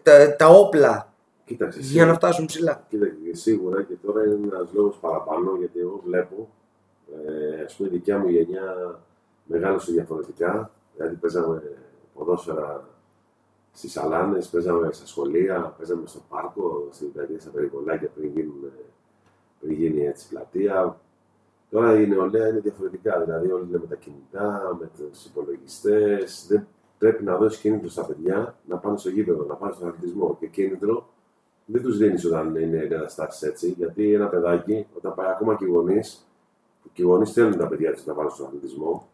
[0.03, 1.13] τα, τα όπλα
[1.49, 2.85] Κοίταξε, για να φτάσουν ψηλά.
[2.89, 6.49] Κοίταξε, σίγουρα και τώρα είναι ένας λόγος παραπάνω γιατί εγώ βλέπω
[7.27, 8.99] ε, ας πούμε η δικιά μου γενιά
[9.45, 10.71] μεγάλωσε διαφορετικά.
[10.95, 11.63] Δηλαδή παίζαμε
[12.13, 12.87] ποδόσφαιρα
[13.71, 18.71] στις αλάνες, παίζαμε στα σχολεία, παίζαμε στο πάρκο, στην πλατεία, στα περιβολάκια πριν, γίνουν,
[19.59, 20.99] πριν γίνει έτσι πλατεία.
[21.69, 23.21] Τώρα η νεολαία είναι διαφορετικά.
[23.25, 26.45] Δηλαδή, όλοι είναι με τα κινητά, με τους υπολογιστές.
[26.47, 30.37] Δεν πρέπει να δώσεις κίνητρο στα παιδιά να πάνε στο γήπεδο, να πάνε στον αθλητισμό.
[30.39, 31.09] Και κίνητρο
[31.65, 33.69] δεν τους δίνεις όταν είναι εγκαταστάσεις έτσι.
[33.77, 36.27] Γιατί ένα παιδάκι, όταν πάει ακόμα και οι γονείς,
[36.93, 39.07] και οι γονείς θέλουν τα παιδιά τους να βάλουν στον αθλητισμό.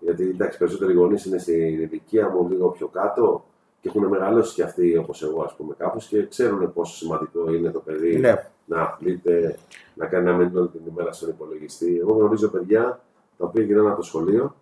[0.00, 3.44] Γιατί εντάξει, περισσότεροι γονείς είναι στην ηλικία μου λίγο πιο κάτω
[3.80, 7.70] και έχουν μεγαλώσει κι αυτοί όπως εγώ, ας πούμε, κάπως και ξέρουν πόσο σημαντικό είναι
[7.70, 8.50] το παιδί ναι.
[8.72, 9.58] Να αθλείται,
[9.94, 11.98] να κάνει να μένει όλη την ημέρα στον υπολογιστή.
[12.00, 13.00] Εγώ γνωρίζω παιδιά
[13.38, 14.54] τα οποία γυρνάνε από το σχολείο,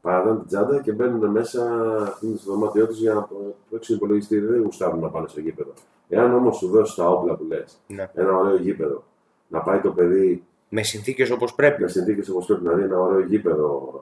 [0.00, 1.62] παραδάνε την τσάντα και μπαίνουν μέσα
[2.36, 3.28] στο δωμάτιό τους για να
[3.70, 4.38] παίξουν υπολογιστή.
[4.38, 5.72] Δεν γουστάρουν να πάνε στο γήπεδο.
[6.08, 8.10] Εάν όμως σου δώσεις τα όπλα που λες, ναι.
[8.14, 9.04] ένα ωραίο γήπεδο,
[9.48, 11.82] να πάει το παιδί με συνθήκες όπως πρέπει.
[11.82, 14.00] Με συνθήκες όπως πρέπει, δηλαδή ένα ωραίο γήπεδο,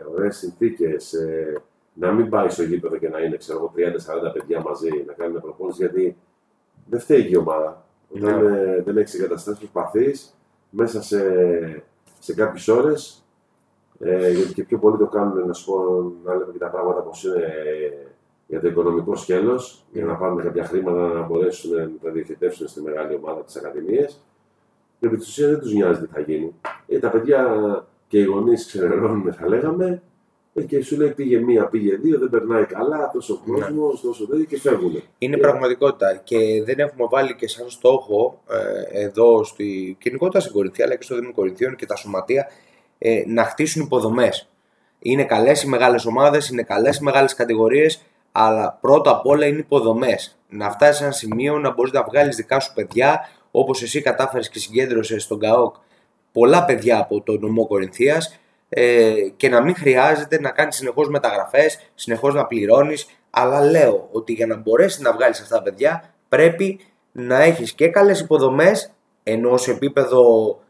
[0.00, 1.12] ε, ωραίες συνθήκες.
[1.12, 1.62] Ε,
[1.94, 6.16] να μην πάει στο γήπεδο και να είναι 30-40 παιδιά μαζί να κάνουν προπόνηση, γιατί
[6.86, 7.83] δεν φταίει η ομάδα.
[8.14, 8.32] Ναι.
[8.32, 10.14] Όταν ε, δεν έχεις εγκαταστάσεις, προσπαθεί
[10.70, 11.18] μέσα σε,
[12.18, 13.24] σε κάποιες ώρες.
[13.98, 17.00] Ε, γιατί και πιο πολλοί το κάνουν, να σου πω, να λέμε και τα πράγματα
[17.00, 17.52] πώς είναι
[18.46, 22.80] για το οικονομικό σκέλος, για να πάρουν κάποια χρήματα να μπορέσουν να τα διοικητεύσουν στη
[22.80, 24.24] μεγάλη ομάδα της Ακαδημίας
[25.06, 26.54] επί της ουσίας δεν τους νοιάζει τι θα γίνει.
[26.86, 30.00] Ε, τα παιδιά και οι γονείς ξενερώνουν, θα λέγαμε, ε,
[30.62, 33.60] και σου λέει πήγε μία, πήγε δύο, δεν περνάει καλά, τόσο ναι.
[33.60, 34.08] κόσμος, ναι.
[34.08, 35.02] τόσο τέτοιο και φεύγουν.
[35.18, 40.84] Είναι πραγματικότητα και δεν έχουμε βάλει και σαν στόχο ε, εδώ στη κοινικότητα στην Κορινθία
[40.84, 42.46] αλλά και στο Δήμο Κορινθίων και τα σωματεία
[42.98, 44.48] ε, να χτίσουν υποδομές.
[44.98, 49.58] Είναι καλές οι μεγάλες ομάδες, είναι καλές οι μεγάλες κατηγορίες, αλλά πρώτα απ' όλα είναι
[49.58, 50.38] υποδομές.
[50.48, 54.48] Να φτάσεις σε ένα σημείο να μπορείς να βγάλεις δικά σου παιδιά, όπως εσύ κατάφερες
[54.48, 55.74] και συγκέντρωσες στον ΚΑΟΚ
[56.32, 58.38] πολλά παιδιά από το νομό Κορινθίας
[58.76, 64.32] ε, και να μην χρειάζεται να κάνεις συνεχώς μεταγραφές, συνεχώς να πληρώνεις, αλλά λέω ότι
[64.32, 66.80] για να μπορέσεις να βγάλεις αυτά τα παιδιά πρέπει
[67.12, 70.22] να έχεις και καλές υποδομές ενώ σε επίπεδο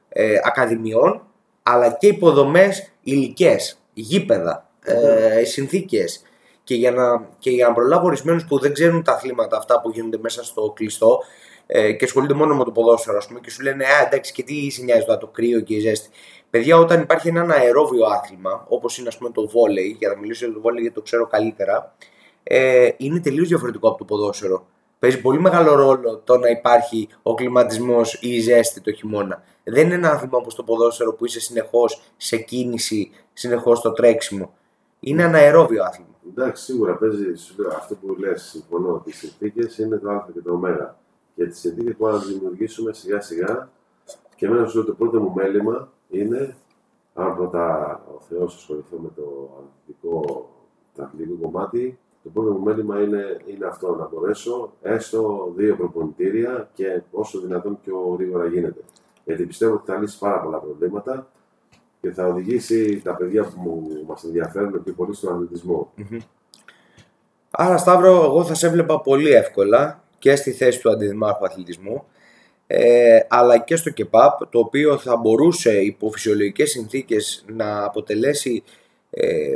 [0.09, 1.23] ε, ακαδημιών
[1.63, 3.57] αλλά και υποδομές υλικέ,
[3.93, 6.23] γήπεδα, ε, συνθήκες.
[6.65, 9.91] Και για, να, και για να προλάβω ορισμένους που δεν ξέρουν τα αθλήματα αυτά που
[9.91, 11.19] γίνονται μέσα στο κλειστό
[11.67, 14.43] ε, και ασχολούνται μόνο με το ποδόσφαιρο, ας πούμε, και σου λένε Α, εντάξει, και
[14.43, 16.09] τι σε νοιάζει το κρύο και η ζέστη.
[16.55, 20.45] Παιδιά, όταν υπάρχει ένα αερόβιο άθλημα, όπως είναι ας πούμε, το βόλεϊ, για να μιλήσω
[20.45, 21.95] για το βόλεϊ γιατί το ξέρω καλύτερα,
[22.43, 24.67] ε, είναι τελείως διαφορετικό από το ποδόσφαιρο.
[24.99, 29.43] Παίζει πολύ μεγάλο ρόλο το να υπάρχει ο κλιματισμός ή η ζέστη το χειμώνα.
[29.65, 34.55] Δεν είναι ένα άθλημα όπως το ποδόσφαιρο που είσαι συνεχώς σε κίνηση, συνεχώς στο τρέξιμο.
[35.01, 36.15] Είναι ένα αερόβιο άθλημα.
[36.29, 37.25] Εντάξει, σίγουρα παίζει
[37.77, 38.43] αυτό που λες.
[38.43, 40.61] Συμφωνώ ότι οι συνθήκες είναι το Α και το Ω
[41.35, 43.71] για τις συνθήκες που να δημιουργήσουμε σιγά σιγά.
[44.37, 46.57] Και εμένα σου το πρώτο μου μέλημα είναι,
[47.15, 50.49] αν πρώτα ο Θεός ασχοληθώ με το αθλητικό,
[50.97, 56.71] το αθλητικό κομμάτι, το πρώτο μου μέλημα είναι, είναι αυτό, να μπορέσω έστω δύο προπονητήρια
[56.75, 58.81] και όσο δυνατόν πιο γρήγορα γίνεται.
[59.25, 61.31] Γιατί πιστεύω ότι θα λύσει πάρα πολλά προβλήματα
[62.01, 65.93] και θα οδηγήσει τα παιδιά που μας ενδιαφέρουν πιο πολύ στον αθλητισμό.
[65.99, 66.19] Mm-hmm.
[67.51, 72.05] Άρα, Σταύρο, εγώ θα σε έβλεπα πολύ εύκολα και στη θέση του αντιδημάρχου αθλητισμού
[72.67, 78.63] ε, αλλά και στο ΚΕΠΑΠ το οποίο θα μπορούσε υπό φυσιολογικές συνθήκες να αποτελέσει
[79.11, 79.55] ε,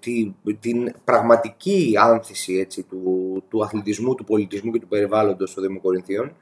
[0.00, 5.80] τη, την πραγματική άνθηση έτσι, του, του αθλητισμού, του πολιτισμού και του περιβάλλοντος στο Δήμο
[5.80, 6.36] Κορινθίων.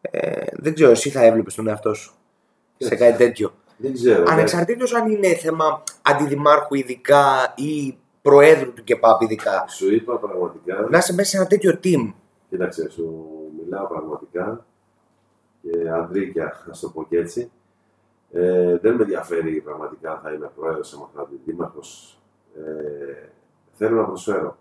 [0.00, 2.14] Ε, δεν ξέρω, εσύ θα έβλεπες τον εαυτό σου
[2.78, 3.52] σε κάτι τέτοιο.
[3.76, 4.22] Δεν ξέρω.
[4.22, 4.32] ναι.
[4.32, 9.64] Ανεξαρτήτως αν είναι θέμα αντιδημάρχου ειδικά ή προέδρου του ΚΕΠΑΠ ειδικά.
[9.68, 10.86] Σου είπα πραγματικά.
[10.90, 12.12] Να είσαι μέσα σε ένα τέτοιο team.
[12.50, 13.26] Κοίταξε, σου
[13.62, 14.66] μιλάω πραγματικά
[15.70, 17.50] και αντρίκια, να το πω και έτσι.
[18.32, 22.20] Ε, δεν με ενδιαφέρει πραγματικά αν θα είμαι πρόεδρος, αν θα είμαι δήμαρχος.
[22.56, 23.28] Ε,
[23.72, 24.56] θέλω να προσφέρω.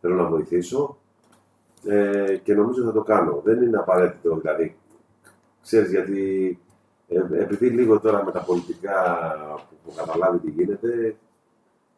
[0.00, 0.96] Θέλω να βοηθήσω
[1.84, 3.40] ε, και νομίζω θα το κάνω.
[3.44, 4.76] Δεν είναι απαραίτητο, δηλαδή,
[5.62, 6.58] ξέρεις, γιατί
[7.08, 8.94] ε, επειδή λίγο τώρα με τα πολιτικά
[9.68, 11.16] που, που καταλάβει τι γίνεται,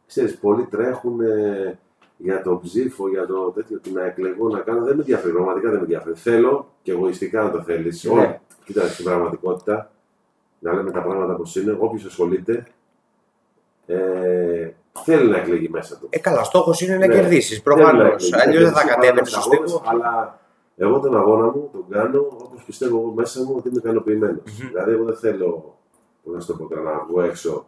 [0.06, 1.78] ξέρεις, πολλοί τρέχουν ε,
[2.22, 4.78] για το ψήφο, για το τέτοιο, τι να εκλεγώ, να κάνω.
[4.84, 6.16] Δεν με ενδιαφέρει, πραγματικά δεν με ενδιαφέρει.
[6.16, 8.04] Θέλω και εγωιστικά να το θέλεις.
[8.04, 8.14] Ναι.
[8.14, 8.40] Ναι.
[8.64, 9.90] Κοίτα, στην πραγματικότητα,
[10.58, 12.66] να λέμε τα πράγματα όπως είναι, όποιος ασχολείται,
[13.86, 14.70] ε,
[15.04, 16.06] θέλει να εκλεγεί μέσα του.
[16.10, 17.14] Ε, καλά, στόχος είναι να Ναι.
[17.14, 18.26] κερδίσεις, Θέλει να προφανώς.
[18.30, 18.42] εκλεγεί.
[18.48, 19.90] Αλλιώς δεν θα Φυσικά, κατέβαινες στους στο αγώνες, στίβο.
[19.90, 20.38] Αλλά
[20.76, 24.42] εγώ τον αγώνα μου τον κάνω όπως πιστεύω εγώ μέσα μου ότι είμαι ικανοποιημένος.
[24.60, 24.68] Μμμ.
[24.68, 25.74] Δηλαδή, εγώ δεν θέλω,
[26.24, 27.66] πώς να σου το πω τώρα, να βγω έξω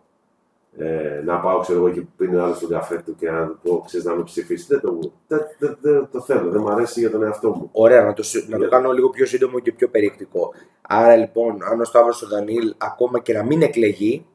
[0.78, 3.46] ε, να πάω, ξέρω εγώ, εκεί που πίνει ο άλλο τον καφέ του και να
[3.46, 4.66] του πω, ξέρεις να με ψηφίσει.
[4.68, 7.68] Δεν το, δεν, δεν, δεν το θέλω, δεν μου αρέσει για τον εαυτό μου.
[7.72, 8.68] Ωραία, να το, συ- να το Ναι.
[8.70, 10.52] κάνω λίγο πιο σύντομο και πιο περιεκτικό.
[10.88, 14.26] Άρα λοιπόν, αν ο Σταύρος ο Δανίλ ακόμα και να μην εκλεγεί,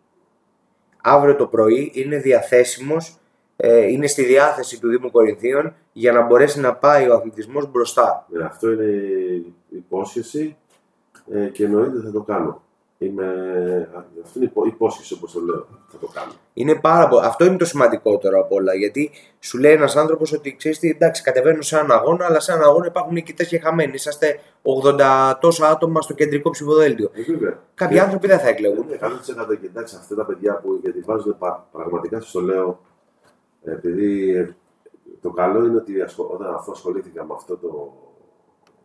[1.02, 3.20] αύριο το πρωί είναι διαθέσιμος,
[3.56, 8.28] ε, είναι στη διάθεση του Δήμου Κορινθίων για να μπορέσει να πάει ο αθλητισμός μπροστά.
[8.40, 8.92] Ε, αυτό είναι
[9.70, 10.58] υπόσχεση
[11.32, 12.62] ε, και εννοείται θα το κάνω.
[13.02, 13.26] Είμαι,
[14.24, 16.32] αυτό είναι υπό- υπόσχεση όπως το λέω, θα το κάνω.
[16.54, 18.74] Είναι πάρα πο- Αυτό είναι το σημαντικότερο από όλα.
[18.74, 22.52] Γιατί σου λέει ένας άνθρωπος ότι ξέρεις τι, εντάξει, κατεβαίνω σε έναν αγώνα, αλλά σε
[22.52, 23.92] έναν αγώνα υπάρχουν νικητέ και χαμένοι.
[23.94, 27.10] Είσαστε 80 τόσα άτομα στο κεντρικό ψηφοδέλτιο.
[27.14, 27.60] Ε, βέβαια.
[27.74, 28.86] Κάποιοι Και- άνθρωποι δεν θα εκλεγούν.
[28.88, 32.80] Ναι, 100% και εντάξει, αυτά τα παιδιά που γιατί βάζουν πα- πραγματικά σας το λέω,
[33.64, 34.56] επειδή ε,
[35.22, 37.94] το καλό είναι ότι ασχο- όταν αφού ασχολήθηκα με αυτό το,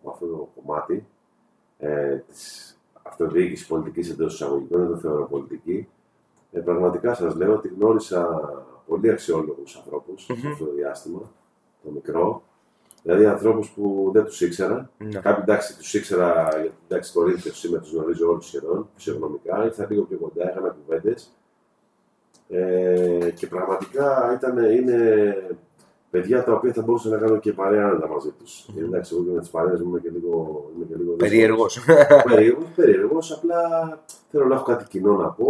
[0.04, 1.06] με αυτό το κομμάτι
[1.78, 2.68] ε, της
[3.06, 5.88] αυτοδιοίκησης πολιτικής εντός εισαγωγικών, δεν το θεωρώ πολιτική,
[6.52, 8.40] ε, πραγματικά σας λέω ότι γνώρισα
[8.86, 10.50] πολύ αξιόλογους ανθρώπους Μμμ.
[10.50, 11.20] αυτό το διάστημα,
[11.84, 12.42] το μικρό,
[13.02, 15.20] δηλαδή ανθρώπους που δεν τους ήξερα, Ναι.
[15.20, 19.64] Κάποιοι εντάξει τους ήξερα, γιατί εντάξει Κορίνθιο σήμερα τους γνωρίζω όλους σχεδόν, φυσιογνωμικά.
[19.64, 21.30] Ήρθα λίγο πιο κοντά, έκανα κουβέντες.
[22.48, 25.36] Ε, και πραγματικά ήταν, είναι
[26.14, 28.44] παιδιά τα οποία θα μπορούσα να κάνω και παρέα άνετα μαζί του.
[28.66, 30.64] Γιατί εντάξει, εγώ και με τι παρέε μου είμαι και λίγο.
[30.76, 31.84] Είμαι και λίγο Περίεργος.
[32.24, 33.58] Περίεργος, περίεργος, απλά
[34.30, 35.48] θέλω να έχω κάτι κοινό να πω.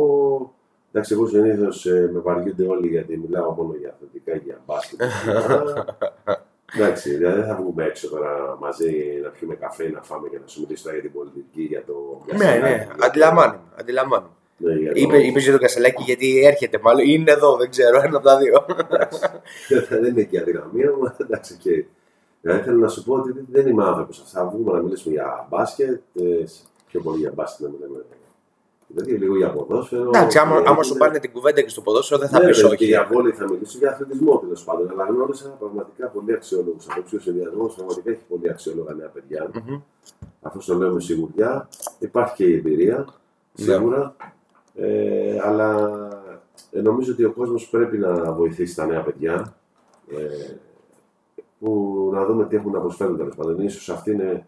[0.93, 5.01] Εντάξει, εγώ συνήθως ε, με βαριούνται όλοι γιατί μιλάω μόνο για αθλητικά και για μπάσκετ.
[6.75, 10.47] Εντάξει, δηλαδή δεν θα βγούμε έξω τώρα μαζί να πιούμε καφέ, να φάμε και να
[10.47, 12.25] σου μιλήσω τώρα για την πολιτική, για το.
[12.37, 14.33] ναι, ναι, αντιλαμβάνομαι.
[14.71, 14.75] Αντιλαμβάνομαι.
[14.75, 17.05] Ναι, για το- Είπε, είπες για τον Κασελάκη γιατί έρχεται μάλλον.
[17.07, 18.65] Είναι εδώ, δεν ξέρω, ένα από τα δύο.
[19.89, 21.85] δεν είναι και η αδυναμία μου, αλλά εντάξει, και.
[22.41, 24.23] Δηλαδή θέλω να σου πω ότι δεν είμαι άνθρωπος.
[24.27, 26.45] Θα βγούμε να μιλήσουμε για μπάσκετ, ε,
[26.87, 28.05] πιο πολύ για μπάσκετ να μιλάμε.
[28.89, 30.09] Δηλαδή λίγο για ποδόσφαιρο.
[30.09, 32.47] Εντάξει, άμα, και άμα σου είναι- πάνε την κουβέντα και στο ποδόσφαιρο δεν θα Ναι,
[32.47, 32.79] πεις βέβαια, όχι.
[32.79, 34.91] Και για βόλεϊ θα μιλήσω για αθλητισμό τέλος πάντων.
[34.91, 37.13] Αλλά γνώρισα πραγματικά πολύ αξιόλογους ανθρώπους.
[37.13, 39.51] Ο συνδυασμό πραγματικά έχει πολύ αξιόλογα νέα παιδιά.
[39.67, 39.81] Μμμ.
[40.43, 41.69] Αυτό το λέω με σιγουριά.
[41.99, 42.97] Υπάρχει και η εμπειρία,
[43.57, 43.65] Ναι.
[43.75, 44.17] σίγουρα.
[44.77, 45.91] Ε, αλλά
[46.71, 49.57] ε, νομίζω ότι ο κόσμος πρέπει να βοηθήσει τα νέα παιδιά.
[50.11, 50.55] Ε,
[51.65, 53.61] που να δούμε τι έχουν να προσφέρουν τέλος πάντων.
[53.61, 54.47] Ίσως αυτή είναι.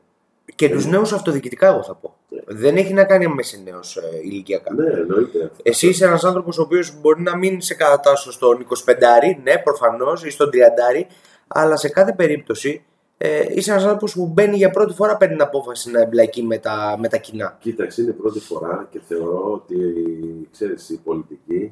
[0.54, 2.14] Και τους νέους αυτοδιοικητικά, εγώ θα πω.
[2.46, 3.80] Δεν έχει να κάνει με σε νέου
[4.12, 4.74] ε, ηλικιακά.
[4.74, 5.50] Ναι, εννοείται.
[5.62, 8.92] Εσύ είσαι ένας άνθρωπος ο οποίος μπορεί να μην σε κατατάσσω στον 25,
[9.42, 11.06] ναι, προφανώς, ή στον 30,
[11.46, 12.84] αλλά σε κάθε περίπτωση
[13.18, 16.58] ε, είσαι ένας άνθρωπος που μπαίνει για πρώτη φορά, παίρνει την απόφαση να εμπλακεί με
[16.58, 17.56] τα, με τα κοινά.
[17.60, 19.78] Κοίταξε, είναι η πρώτη φορά και θεωρώ ότι
[20.52, 21.70] ξέρεις, η πολιτική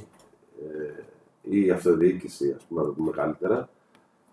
[0.63, 1.03] ε,
[1.43, 3.69] ή η αυτοδιοίκηση, ας πούμε, να το πούμε καλύτερα,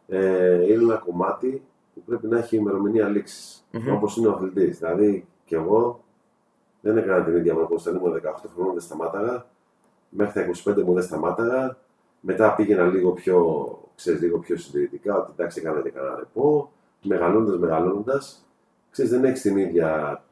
[0.07, 1.61] ε, είναι ένα κομμάτι
[1.93, 3.93] που πρέπει να έχει ημερομηνία λήξης, Μμμ.
[3.93, 4.77] όπως είναι ο αθλητής.
[4.77, 6.03] Δηλαδή, και εγώ
[6.81, 7.89] δεν έκανα την ίδια προπόνηση.
[7.89, 9.45] Όταν ήμουν 18 χρονών δεν σταμάταγα,
[10.09, 11.77] μέχρι τα 25 μου δεν σταμάταγα,
[12.19, 16.71] μετά πήγαινα λίγο πιο, ξέρεις, λίγο πιο συντηρητικά, ότι εντάξει έκανα και κανένα ρεπό,
[17.03, 18.45] μεγαλώνοντας, μεγαλώνοντας,
[18.91, 20.23] ξέρεις, δεν έχεις την ίδια,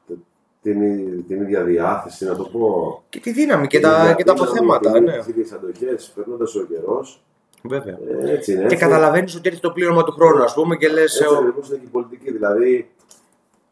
[0.62, 3.04] την, ί- την ίδια διάθεση, να το πω.
[3.10, 5.18] Και τη δύναμη και την τα, ίδια και τα δύναμη, αποθέματα, την- ναι.
[5.18, 7.22] Τις ίδιες αντοχές, περνώντας ο καιρός,
[7.64, 7.98] Βέβαια.
[8.22, 8.60] ε, έτσι είναι.
[8.62, 8.78] Και έτσι.
[8.78, 11.20] καταλαβαίνεις ότι έρχεται το πλήρωμα του χρόνου, ας πούμε, και λες.
[11.22, 12.32] Έτσι ακριβώς είναι και η πολιτική.
[12.32, 12.92] Δηλαδή,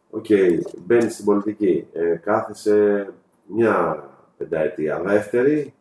[0.09, 0.25] οκ,
[0.85, 3.09] μπαίνεις στην πολιτική, ε, κάθεσαι
[3.45, 4.03] μια
[4.37, 5.01] πενταετία.
[5.05, 5.73] Δεύτερη,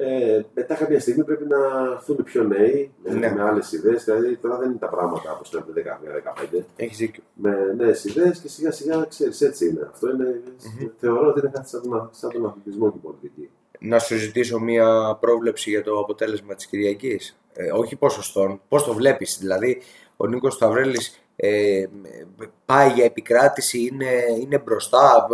[0.00, 1.58] ε, μετά κάποια στιγμή πρέπει να
[1.92, 3.32] έρθουν πιο νέοι, με, Ναι.
[3.34, 4.04] με άλλες ιδέες.
[4.04, 6.64] Δηλαδή, τώρα δεν είναι τα πράγματα όπως ήταν πριν 10-15.
[6.76, 7.22] Έχεις δίκιο.
[7.34, 9.88] Με νέες ιδέες και σιγά σιγά ξέρεις, έτσι είναι.
[9.90, 10.40] Αυτό είναι,
[11.00, 13.50] θεωρώ ότι είναι κάτι σαν τον, σαν τον αθλητισμό και η πολιτική.
[13.80, 17.36] να σου ζητήσω μία πρόβλεψη για το αποτέλεσμα της Κυριακής.
[17.52, 19.38] Ε, όχι ποσοστών, πώς το βλέπεις.
[19.40, 19.80] Δηλαδή,
[20.16, 21.84] ο Νίκος Σταυρέλης ε,
[22.66, 25.26] πάει για επικράτηση, είναι, είναι μπροστά.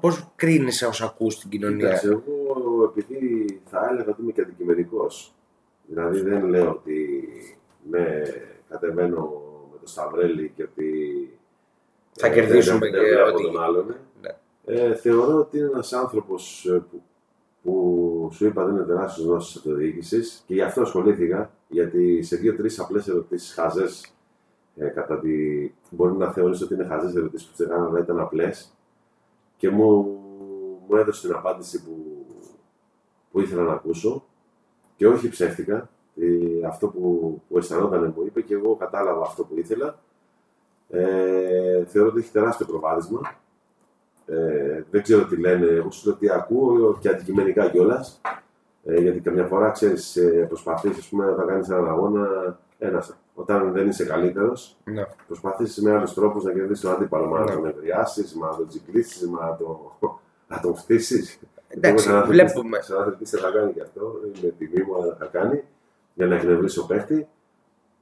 [0.00, 3.37] Πώς κρίνεις όσα ακούς στην κοινωνία; Κοίταξε, εγώ επειδή
[3.80, 5.34] θα έλεγα ότι είμαι και αντικειμενικός.
[5.86, 7.28] Δηλαδή δεν λέω ότι
[7.90, 8.22] με
[8.68, 10.90] κατεβαίνω με το Σταυρέλη και ότι
[12.12, 12.98] θα ε, κερδίσουμε και
[13.32, 13.42] ότι...
[13.42, 13.94] τον άλλον.
[14.22, 14.30] Ναι.
[14.64, 17.02] Ε, θεωρώ ότι είναι ένας άνθρωπος ε, που
[17.62, 22.78] που σου είπα δεν είναι τεράστιος γνώση αυτοδιοίκησης και γι' αυτό ασχολήθηκα, γιατί σε δύο-τρεις
[22.78, 24.14] απλές ερωτήσεις χαζές,
[24.76, 25.30] ε, κατά τη...
[25.90, 28.72] μπορεί να θεωρήσει ότι είναι χαζές ερωτήσεις που σε έκανα, αλλά ήταν απλές
[29.56, 29.86] και μου,
[30.88, 32.07] μου έδωσε την απάντηση που,
[33.38, 34.24] που ήθελα να ακούσω
[34.96, 35.88] και όχι ψεύτικα.
[36.16, 39.98] Ε, αυτό που, που αισθανόταν μου είπε και εγώ κατάλαβα αυτό που ήθελα.
[40.90, 43.20] Ε, θεωρώ ότι έχει τεράστιο προβάδισμα
[44.26, 48.20] ε, δεν ξέρω τι λένε, εγώ σου λέω τι ακούω και αντικειμενικά κιόλας.
[48.84, 52.58] Ε, γιατί καμιά φορά ξέρεις, ε, προσπαθείς να κάνεις έναν αγώνα.
[52.78, 55.02] Ένας, όταν δεν είσαι καλύτερος, ναι.
[55.26, 57.26] προσπαθείς με άλλους τρόπους να κερδίσεις τον αντίπαλο.
[57.26, 57.38] Ναι.
[57.38, 59.98] να τον ευρεάσει, να τον τσικλίσει, να, το,
[60.48, 61.38] να τον φτύσει.
[61.80, 62.78] Εντάξει, βλέπουμε.
[62.82, 64.20] Σε έναν θα κάνει και αυτό.
[64.24, 65.64] Είναι τιμή μου, αλλά θα κάνει
[66.14, 67.28] για να εκνευρίσει ο παίχτη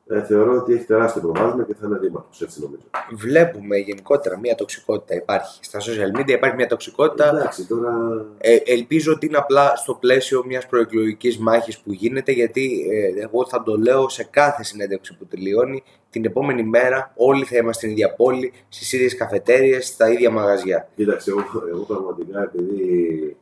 [0.09, 2.29] ε, θεωρώ ότι έχει τεράστιο προβάδισμα και θα είναι δήμαρχο.
[2.41, 2.83] Έτσι νομίζω.
[3.12, 5.65] Βλέπουμε γενικότερα μια τοξικότητα υπάρχει.
[5.65, 7.29] Στα social media υπάρχει μια τοξικότητα.
[7.29, 8.25] Εντάξει, τώρα...
[8.39, 13.47] ε, ελπίζω ότι είναι απλά στο πλαίσιο μιας προεκλογικής μάχης που γίνεται, γιατί ε, εγώ
[13.47, 15.83] θα το λέω σε κάθε συνέντευξη που τελειώνει.
[16.11, 20.89] Την επόμενη μέρα όλοι θα είμαστε στην ίδια πόλη, στις ίδιες καφετέρειε, στα ίδια μαγαζιά.
[20.97, 23.37] Κοίταξε, εγώ, εγώ πραγματικά επειδή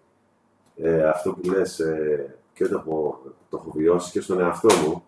[0.77, 5.05] ε, αυτό που λες ε, και το έχω, το έχω βιώσει και στον εαυτό μου,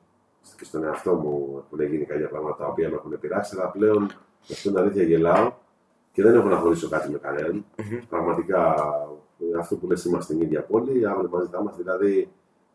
[0.56, 4.02] και στον εαυτό μου έχουν γίνει κάποια πράγματα τα οποία με έχουν επηρεάσει, αλλά πλέον
[4.02, 5.52] με αυτήν την αλήθεια γελάω
[6.12, 7.64] και δεν έχω να χωρίσω κάτι με κανέναν.
[7.76, 8.02] Mm-hmm.
[8.08, 8.74] Πραγματικά
[9.58, 11.82] αυτό που λες είμαστε στην ίδια πόλη, αύριο μαζί θα είμαστε.
[11.82, 12.28] Δηλαδή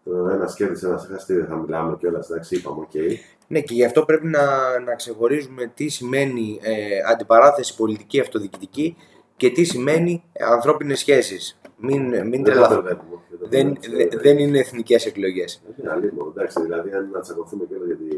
[0.04, 2.90] το ένα κέρδισε, ένα έχασε, δεν θα μιλάμε και όλα εντάξει, είπαμε, OK.
[2.94, 3.16] Okay.
[3.48, 4.46] Ναι, και γι' αυτό πρέπει να,
[4.80, 8.96] να ξεχωρίζουμε τι σημαίνει ε, αντιπαράθεση πολιτική αυτοδιοικητική
[9.38, 11.61] και τι σημαίνει ε, ανθρώπινες σχέσεις.
[11.82, 13.02] Μην, μην τρελαθούμε.
[13.50, 13.78] Δεν,
[14.22, 15.64] δεν είναι εθνικές εκλογές.
[15.80, 16.24] Είναι αλήθεια.
[16.30, 18.18] Εντάξει, δηλαδή, αν να τσακωθούμε και για την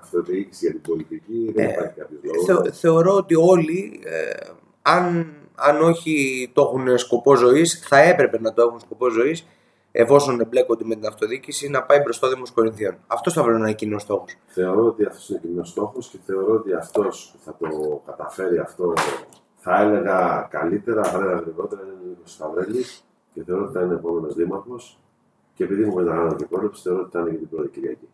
[0.00, 2.78] αυτοδιοίκηση, για την πολιτική, δεν ε, υπάρχει κάποιος λόγος.
[2.78, 4.50] θεωρώ ότι όλοι, ε,
[4.82, 9.46] αν, αν όχι το έχουν σκοπό ζωής, θα έπρεπε να το έχουν σκοπό ζωής,
[9.92, 12.98] εφόσον εμπλέκονται με την αυτοδιοίκηση, να πάει μπροστά Δήμος Κορινθίων.
[13.06, 14.36] Αυτός θα πρέπει να είναι κοινό στόχος.
[14.46, 18.92] Θεωρώ ότι αυτός είναι κοινός στόχος και θεωρώ ότι αυτός που θα το καταφέρει αυτό
[19.62, 23.94] θα έλεγα καλύτερα, θα έλεγα γρηγορότερα είναι ο Νίκος Σταυρέλης και θεωρώ ότι θα είναι
[23.94, 24.98] επόμενος δήμαρχος.
[25.54, 28.08] Και επειδή μου μεταγράψει την πρόληψη, θεωρώ ότι θα είναι και την πρώτη Κυριακή.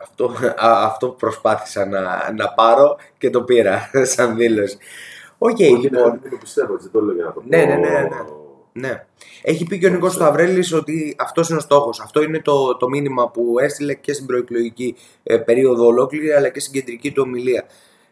[0.00, 4.78] Αυτό, α, αυτό προσπάθησα να, να πάρω και το πήρα σαν δήλωση.
[5.38, 6.20] OK, okay, λοιπόν.
[6.22, 7.68] Ναι, το πιστεύω, έτσι το λέω για να το ναι, πω.
[7.68, 8.08] Ναι, ναι, ναι.
[8.72, 9.06] ναι.
[9.42, 12.00] Έχει πει και ο Νίκος Σταυρέλης ότι αυτός είναι ο στόχος.
[12.00, 16.60] Αυτό είναι το, το μήνυμα που έστειλε και στην προεκλογική ε, περίοδο ολόκληρη αλλά και
[16.60, 17.64] στην κεντρική του ομιλία.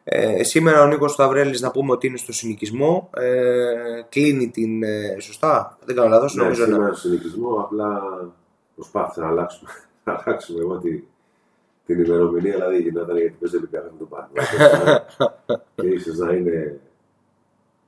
[0.08, 4.82] Ε, σήμερα ο Νίκος Σταυρέλης να πούμε ότι είναι στο συνοικισμό, ε, κλείνει την...
[4.82, 6.66] Ε, σωστά, δεν κάνω λάθος, ναι, νομίζω.
[6.66, 8.02] Ναι, σήμερα στο συνοικισμό, απλά
[8.74, 9.70] προσπάθησα να αλλάξουμε,
[10.04, 11.02] να αλλάξουμε εγώ τη,
[11.86, 14.28] την ημερομηνία, δηλαδή γινόταν γιατί παίζει Ολυμπιακός με τον ΠΑΟ.
[15.74, 16.80] και ίσως να είναι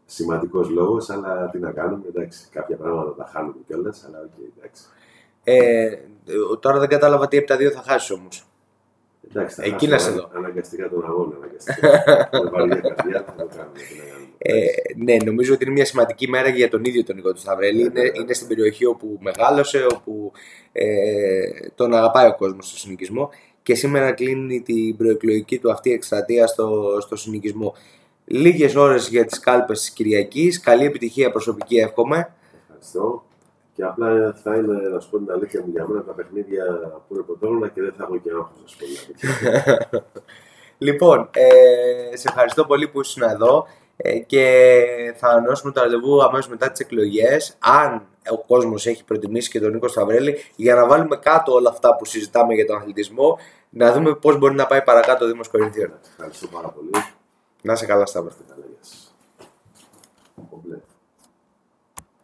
[0.07, 4.53] σημαντικός λόγος, αλλά τι να κάνουμε, εντάξει, κάποια πράγματα τα χάνουμε κιόλας, αλλά OK, okay,
[4.59, 4.83] εντάξει.
[5.45, 5.99] Ε,
[6.61, 8.48] τώρα δεν κατάλαβα τι από τα δύο θα χάσεις όμως.
[9.31, 10.31] Εντάξει, θα Εκεί να σε δω.
[10.35, 11.37] Αναγκαστικά τον αγώνα.
[11.37, 12.05] Αναγκαστικά.
[12.95, 13.79] καρδιά, θα το κάνουμε.
[14.39, 14.65] Ε,
[14.97, 17.81] ναι, νομίζω ότι είναι μια σημαντική μέρα για τον ίδιο τον Νικό του Σταυρέλη.
[17.81, 18.11] Είναι, ναι.
[18.21, 20.33] είναι στην περιοχή όπου μεγάλωσε, όπου
[20.73, 20.87] ε,
[21.75, 23.31] τον αγαπάει ο κόσμος στο συνοικισμό
[23.63, 27.75] και σήμερα κλείνει την προεκλογική του αυτή εκστρατεία στο, στο συνοικισμό.
[28.25, 30.61] Λίγες ώρες για τις κάλπες της Κυριακής.
[30.61, 32.35] Καλή επιτυχία προσωπική, εύχομαι.
[32.63, 33.28] Ευχαριστώ.
[33.79, 36.65] Και απλά θα είναι, να σου πω την αλήθεια μου για μένα, τα παιχνίδια
[37.09, 40.05] που είναι πρωτόγνωρα και δεν θα έχω και άγχος, να σου πω.
[40.87, 44.45] λοιπόν, ε, σε ευχαριστώ πολύ που ήσουν εδώ ε, και
[45.17, 47.57] θα ανανεώσουμε το ραντεβού αμέσως μετά τις εκλογές.
[47.59, 51.97] Αν ο κόσμος έχει προτιμήσει και τον Νίκο Σταυρέλη, για να βάλουμε κάτω όλα αυτά
[51.97, 53.39] που συζητάμε για τον αθλητισμό,
[53.71, 55.93] να δούμε πώς μπορεί να πάει παρακάτω ο Δήμος Κορινθίων.
[56.11, 56.91] Ευχαριστώ πάρα πολύ.
[57.63, 58.33] Να σε καλά, Σταύρο.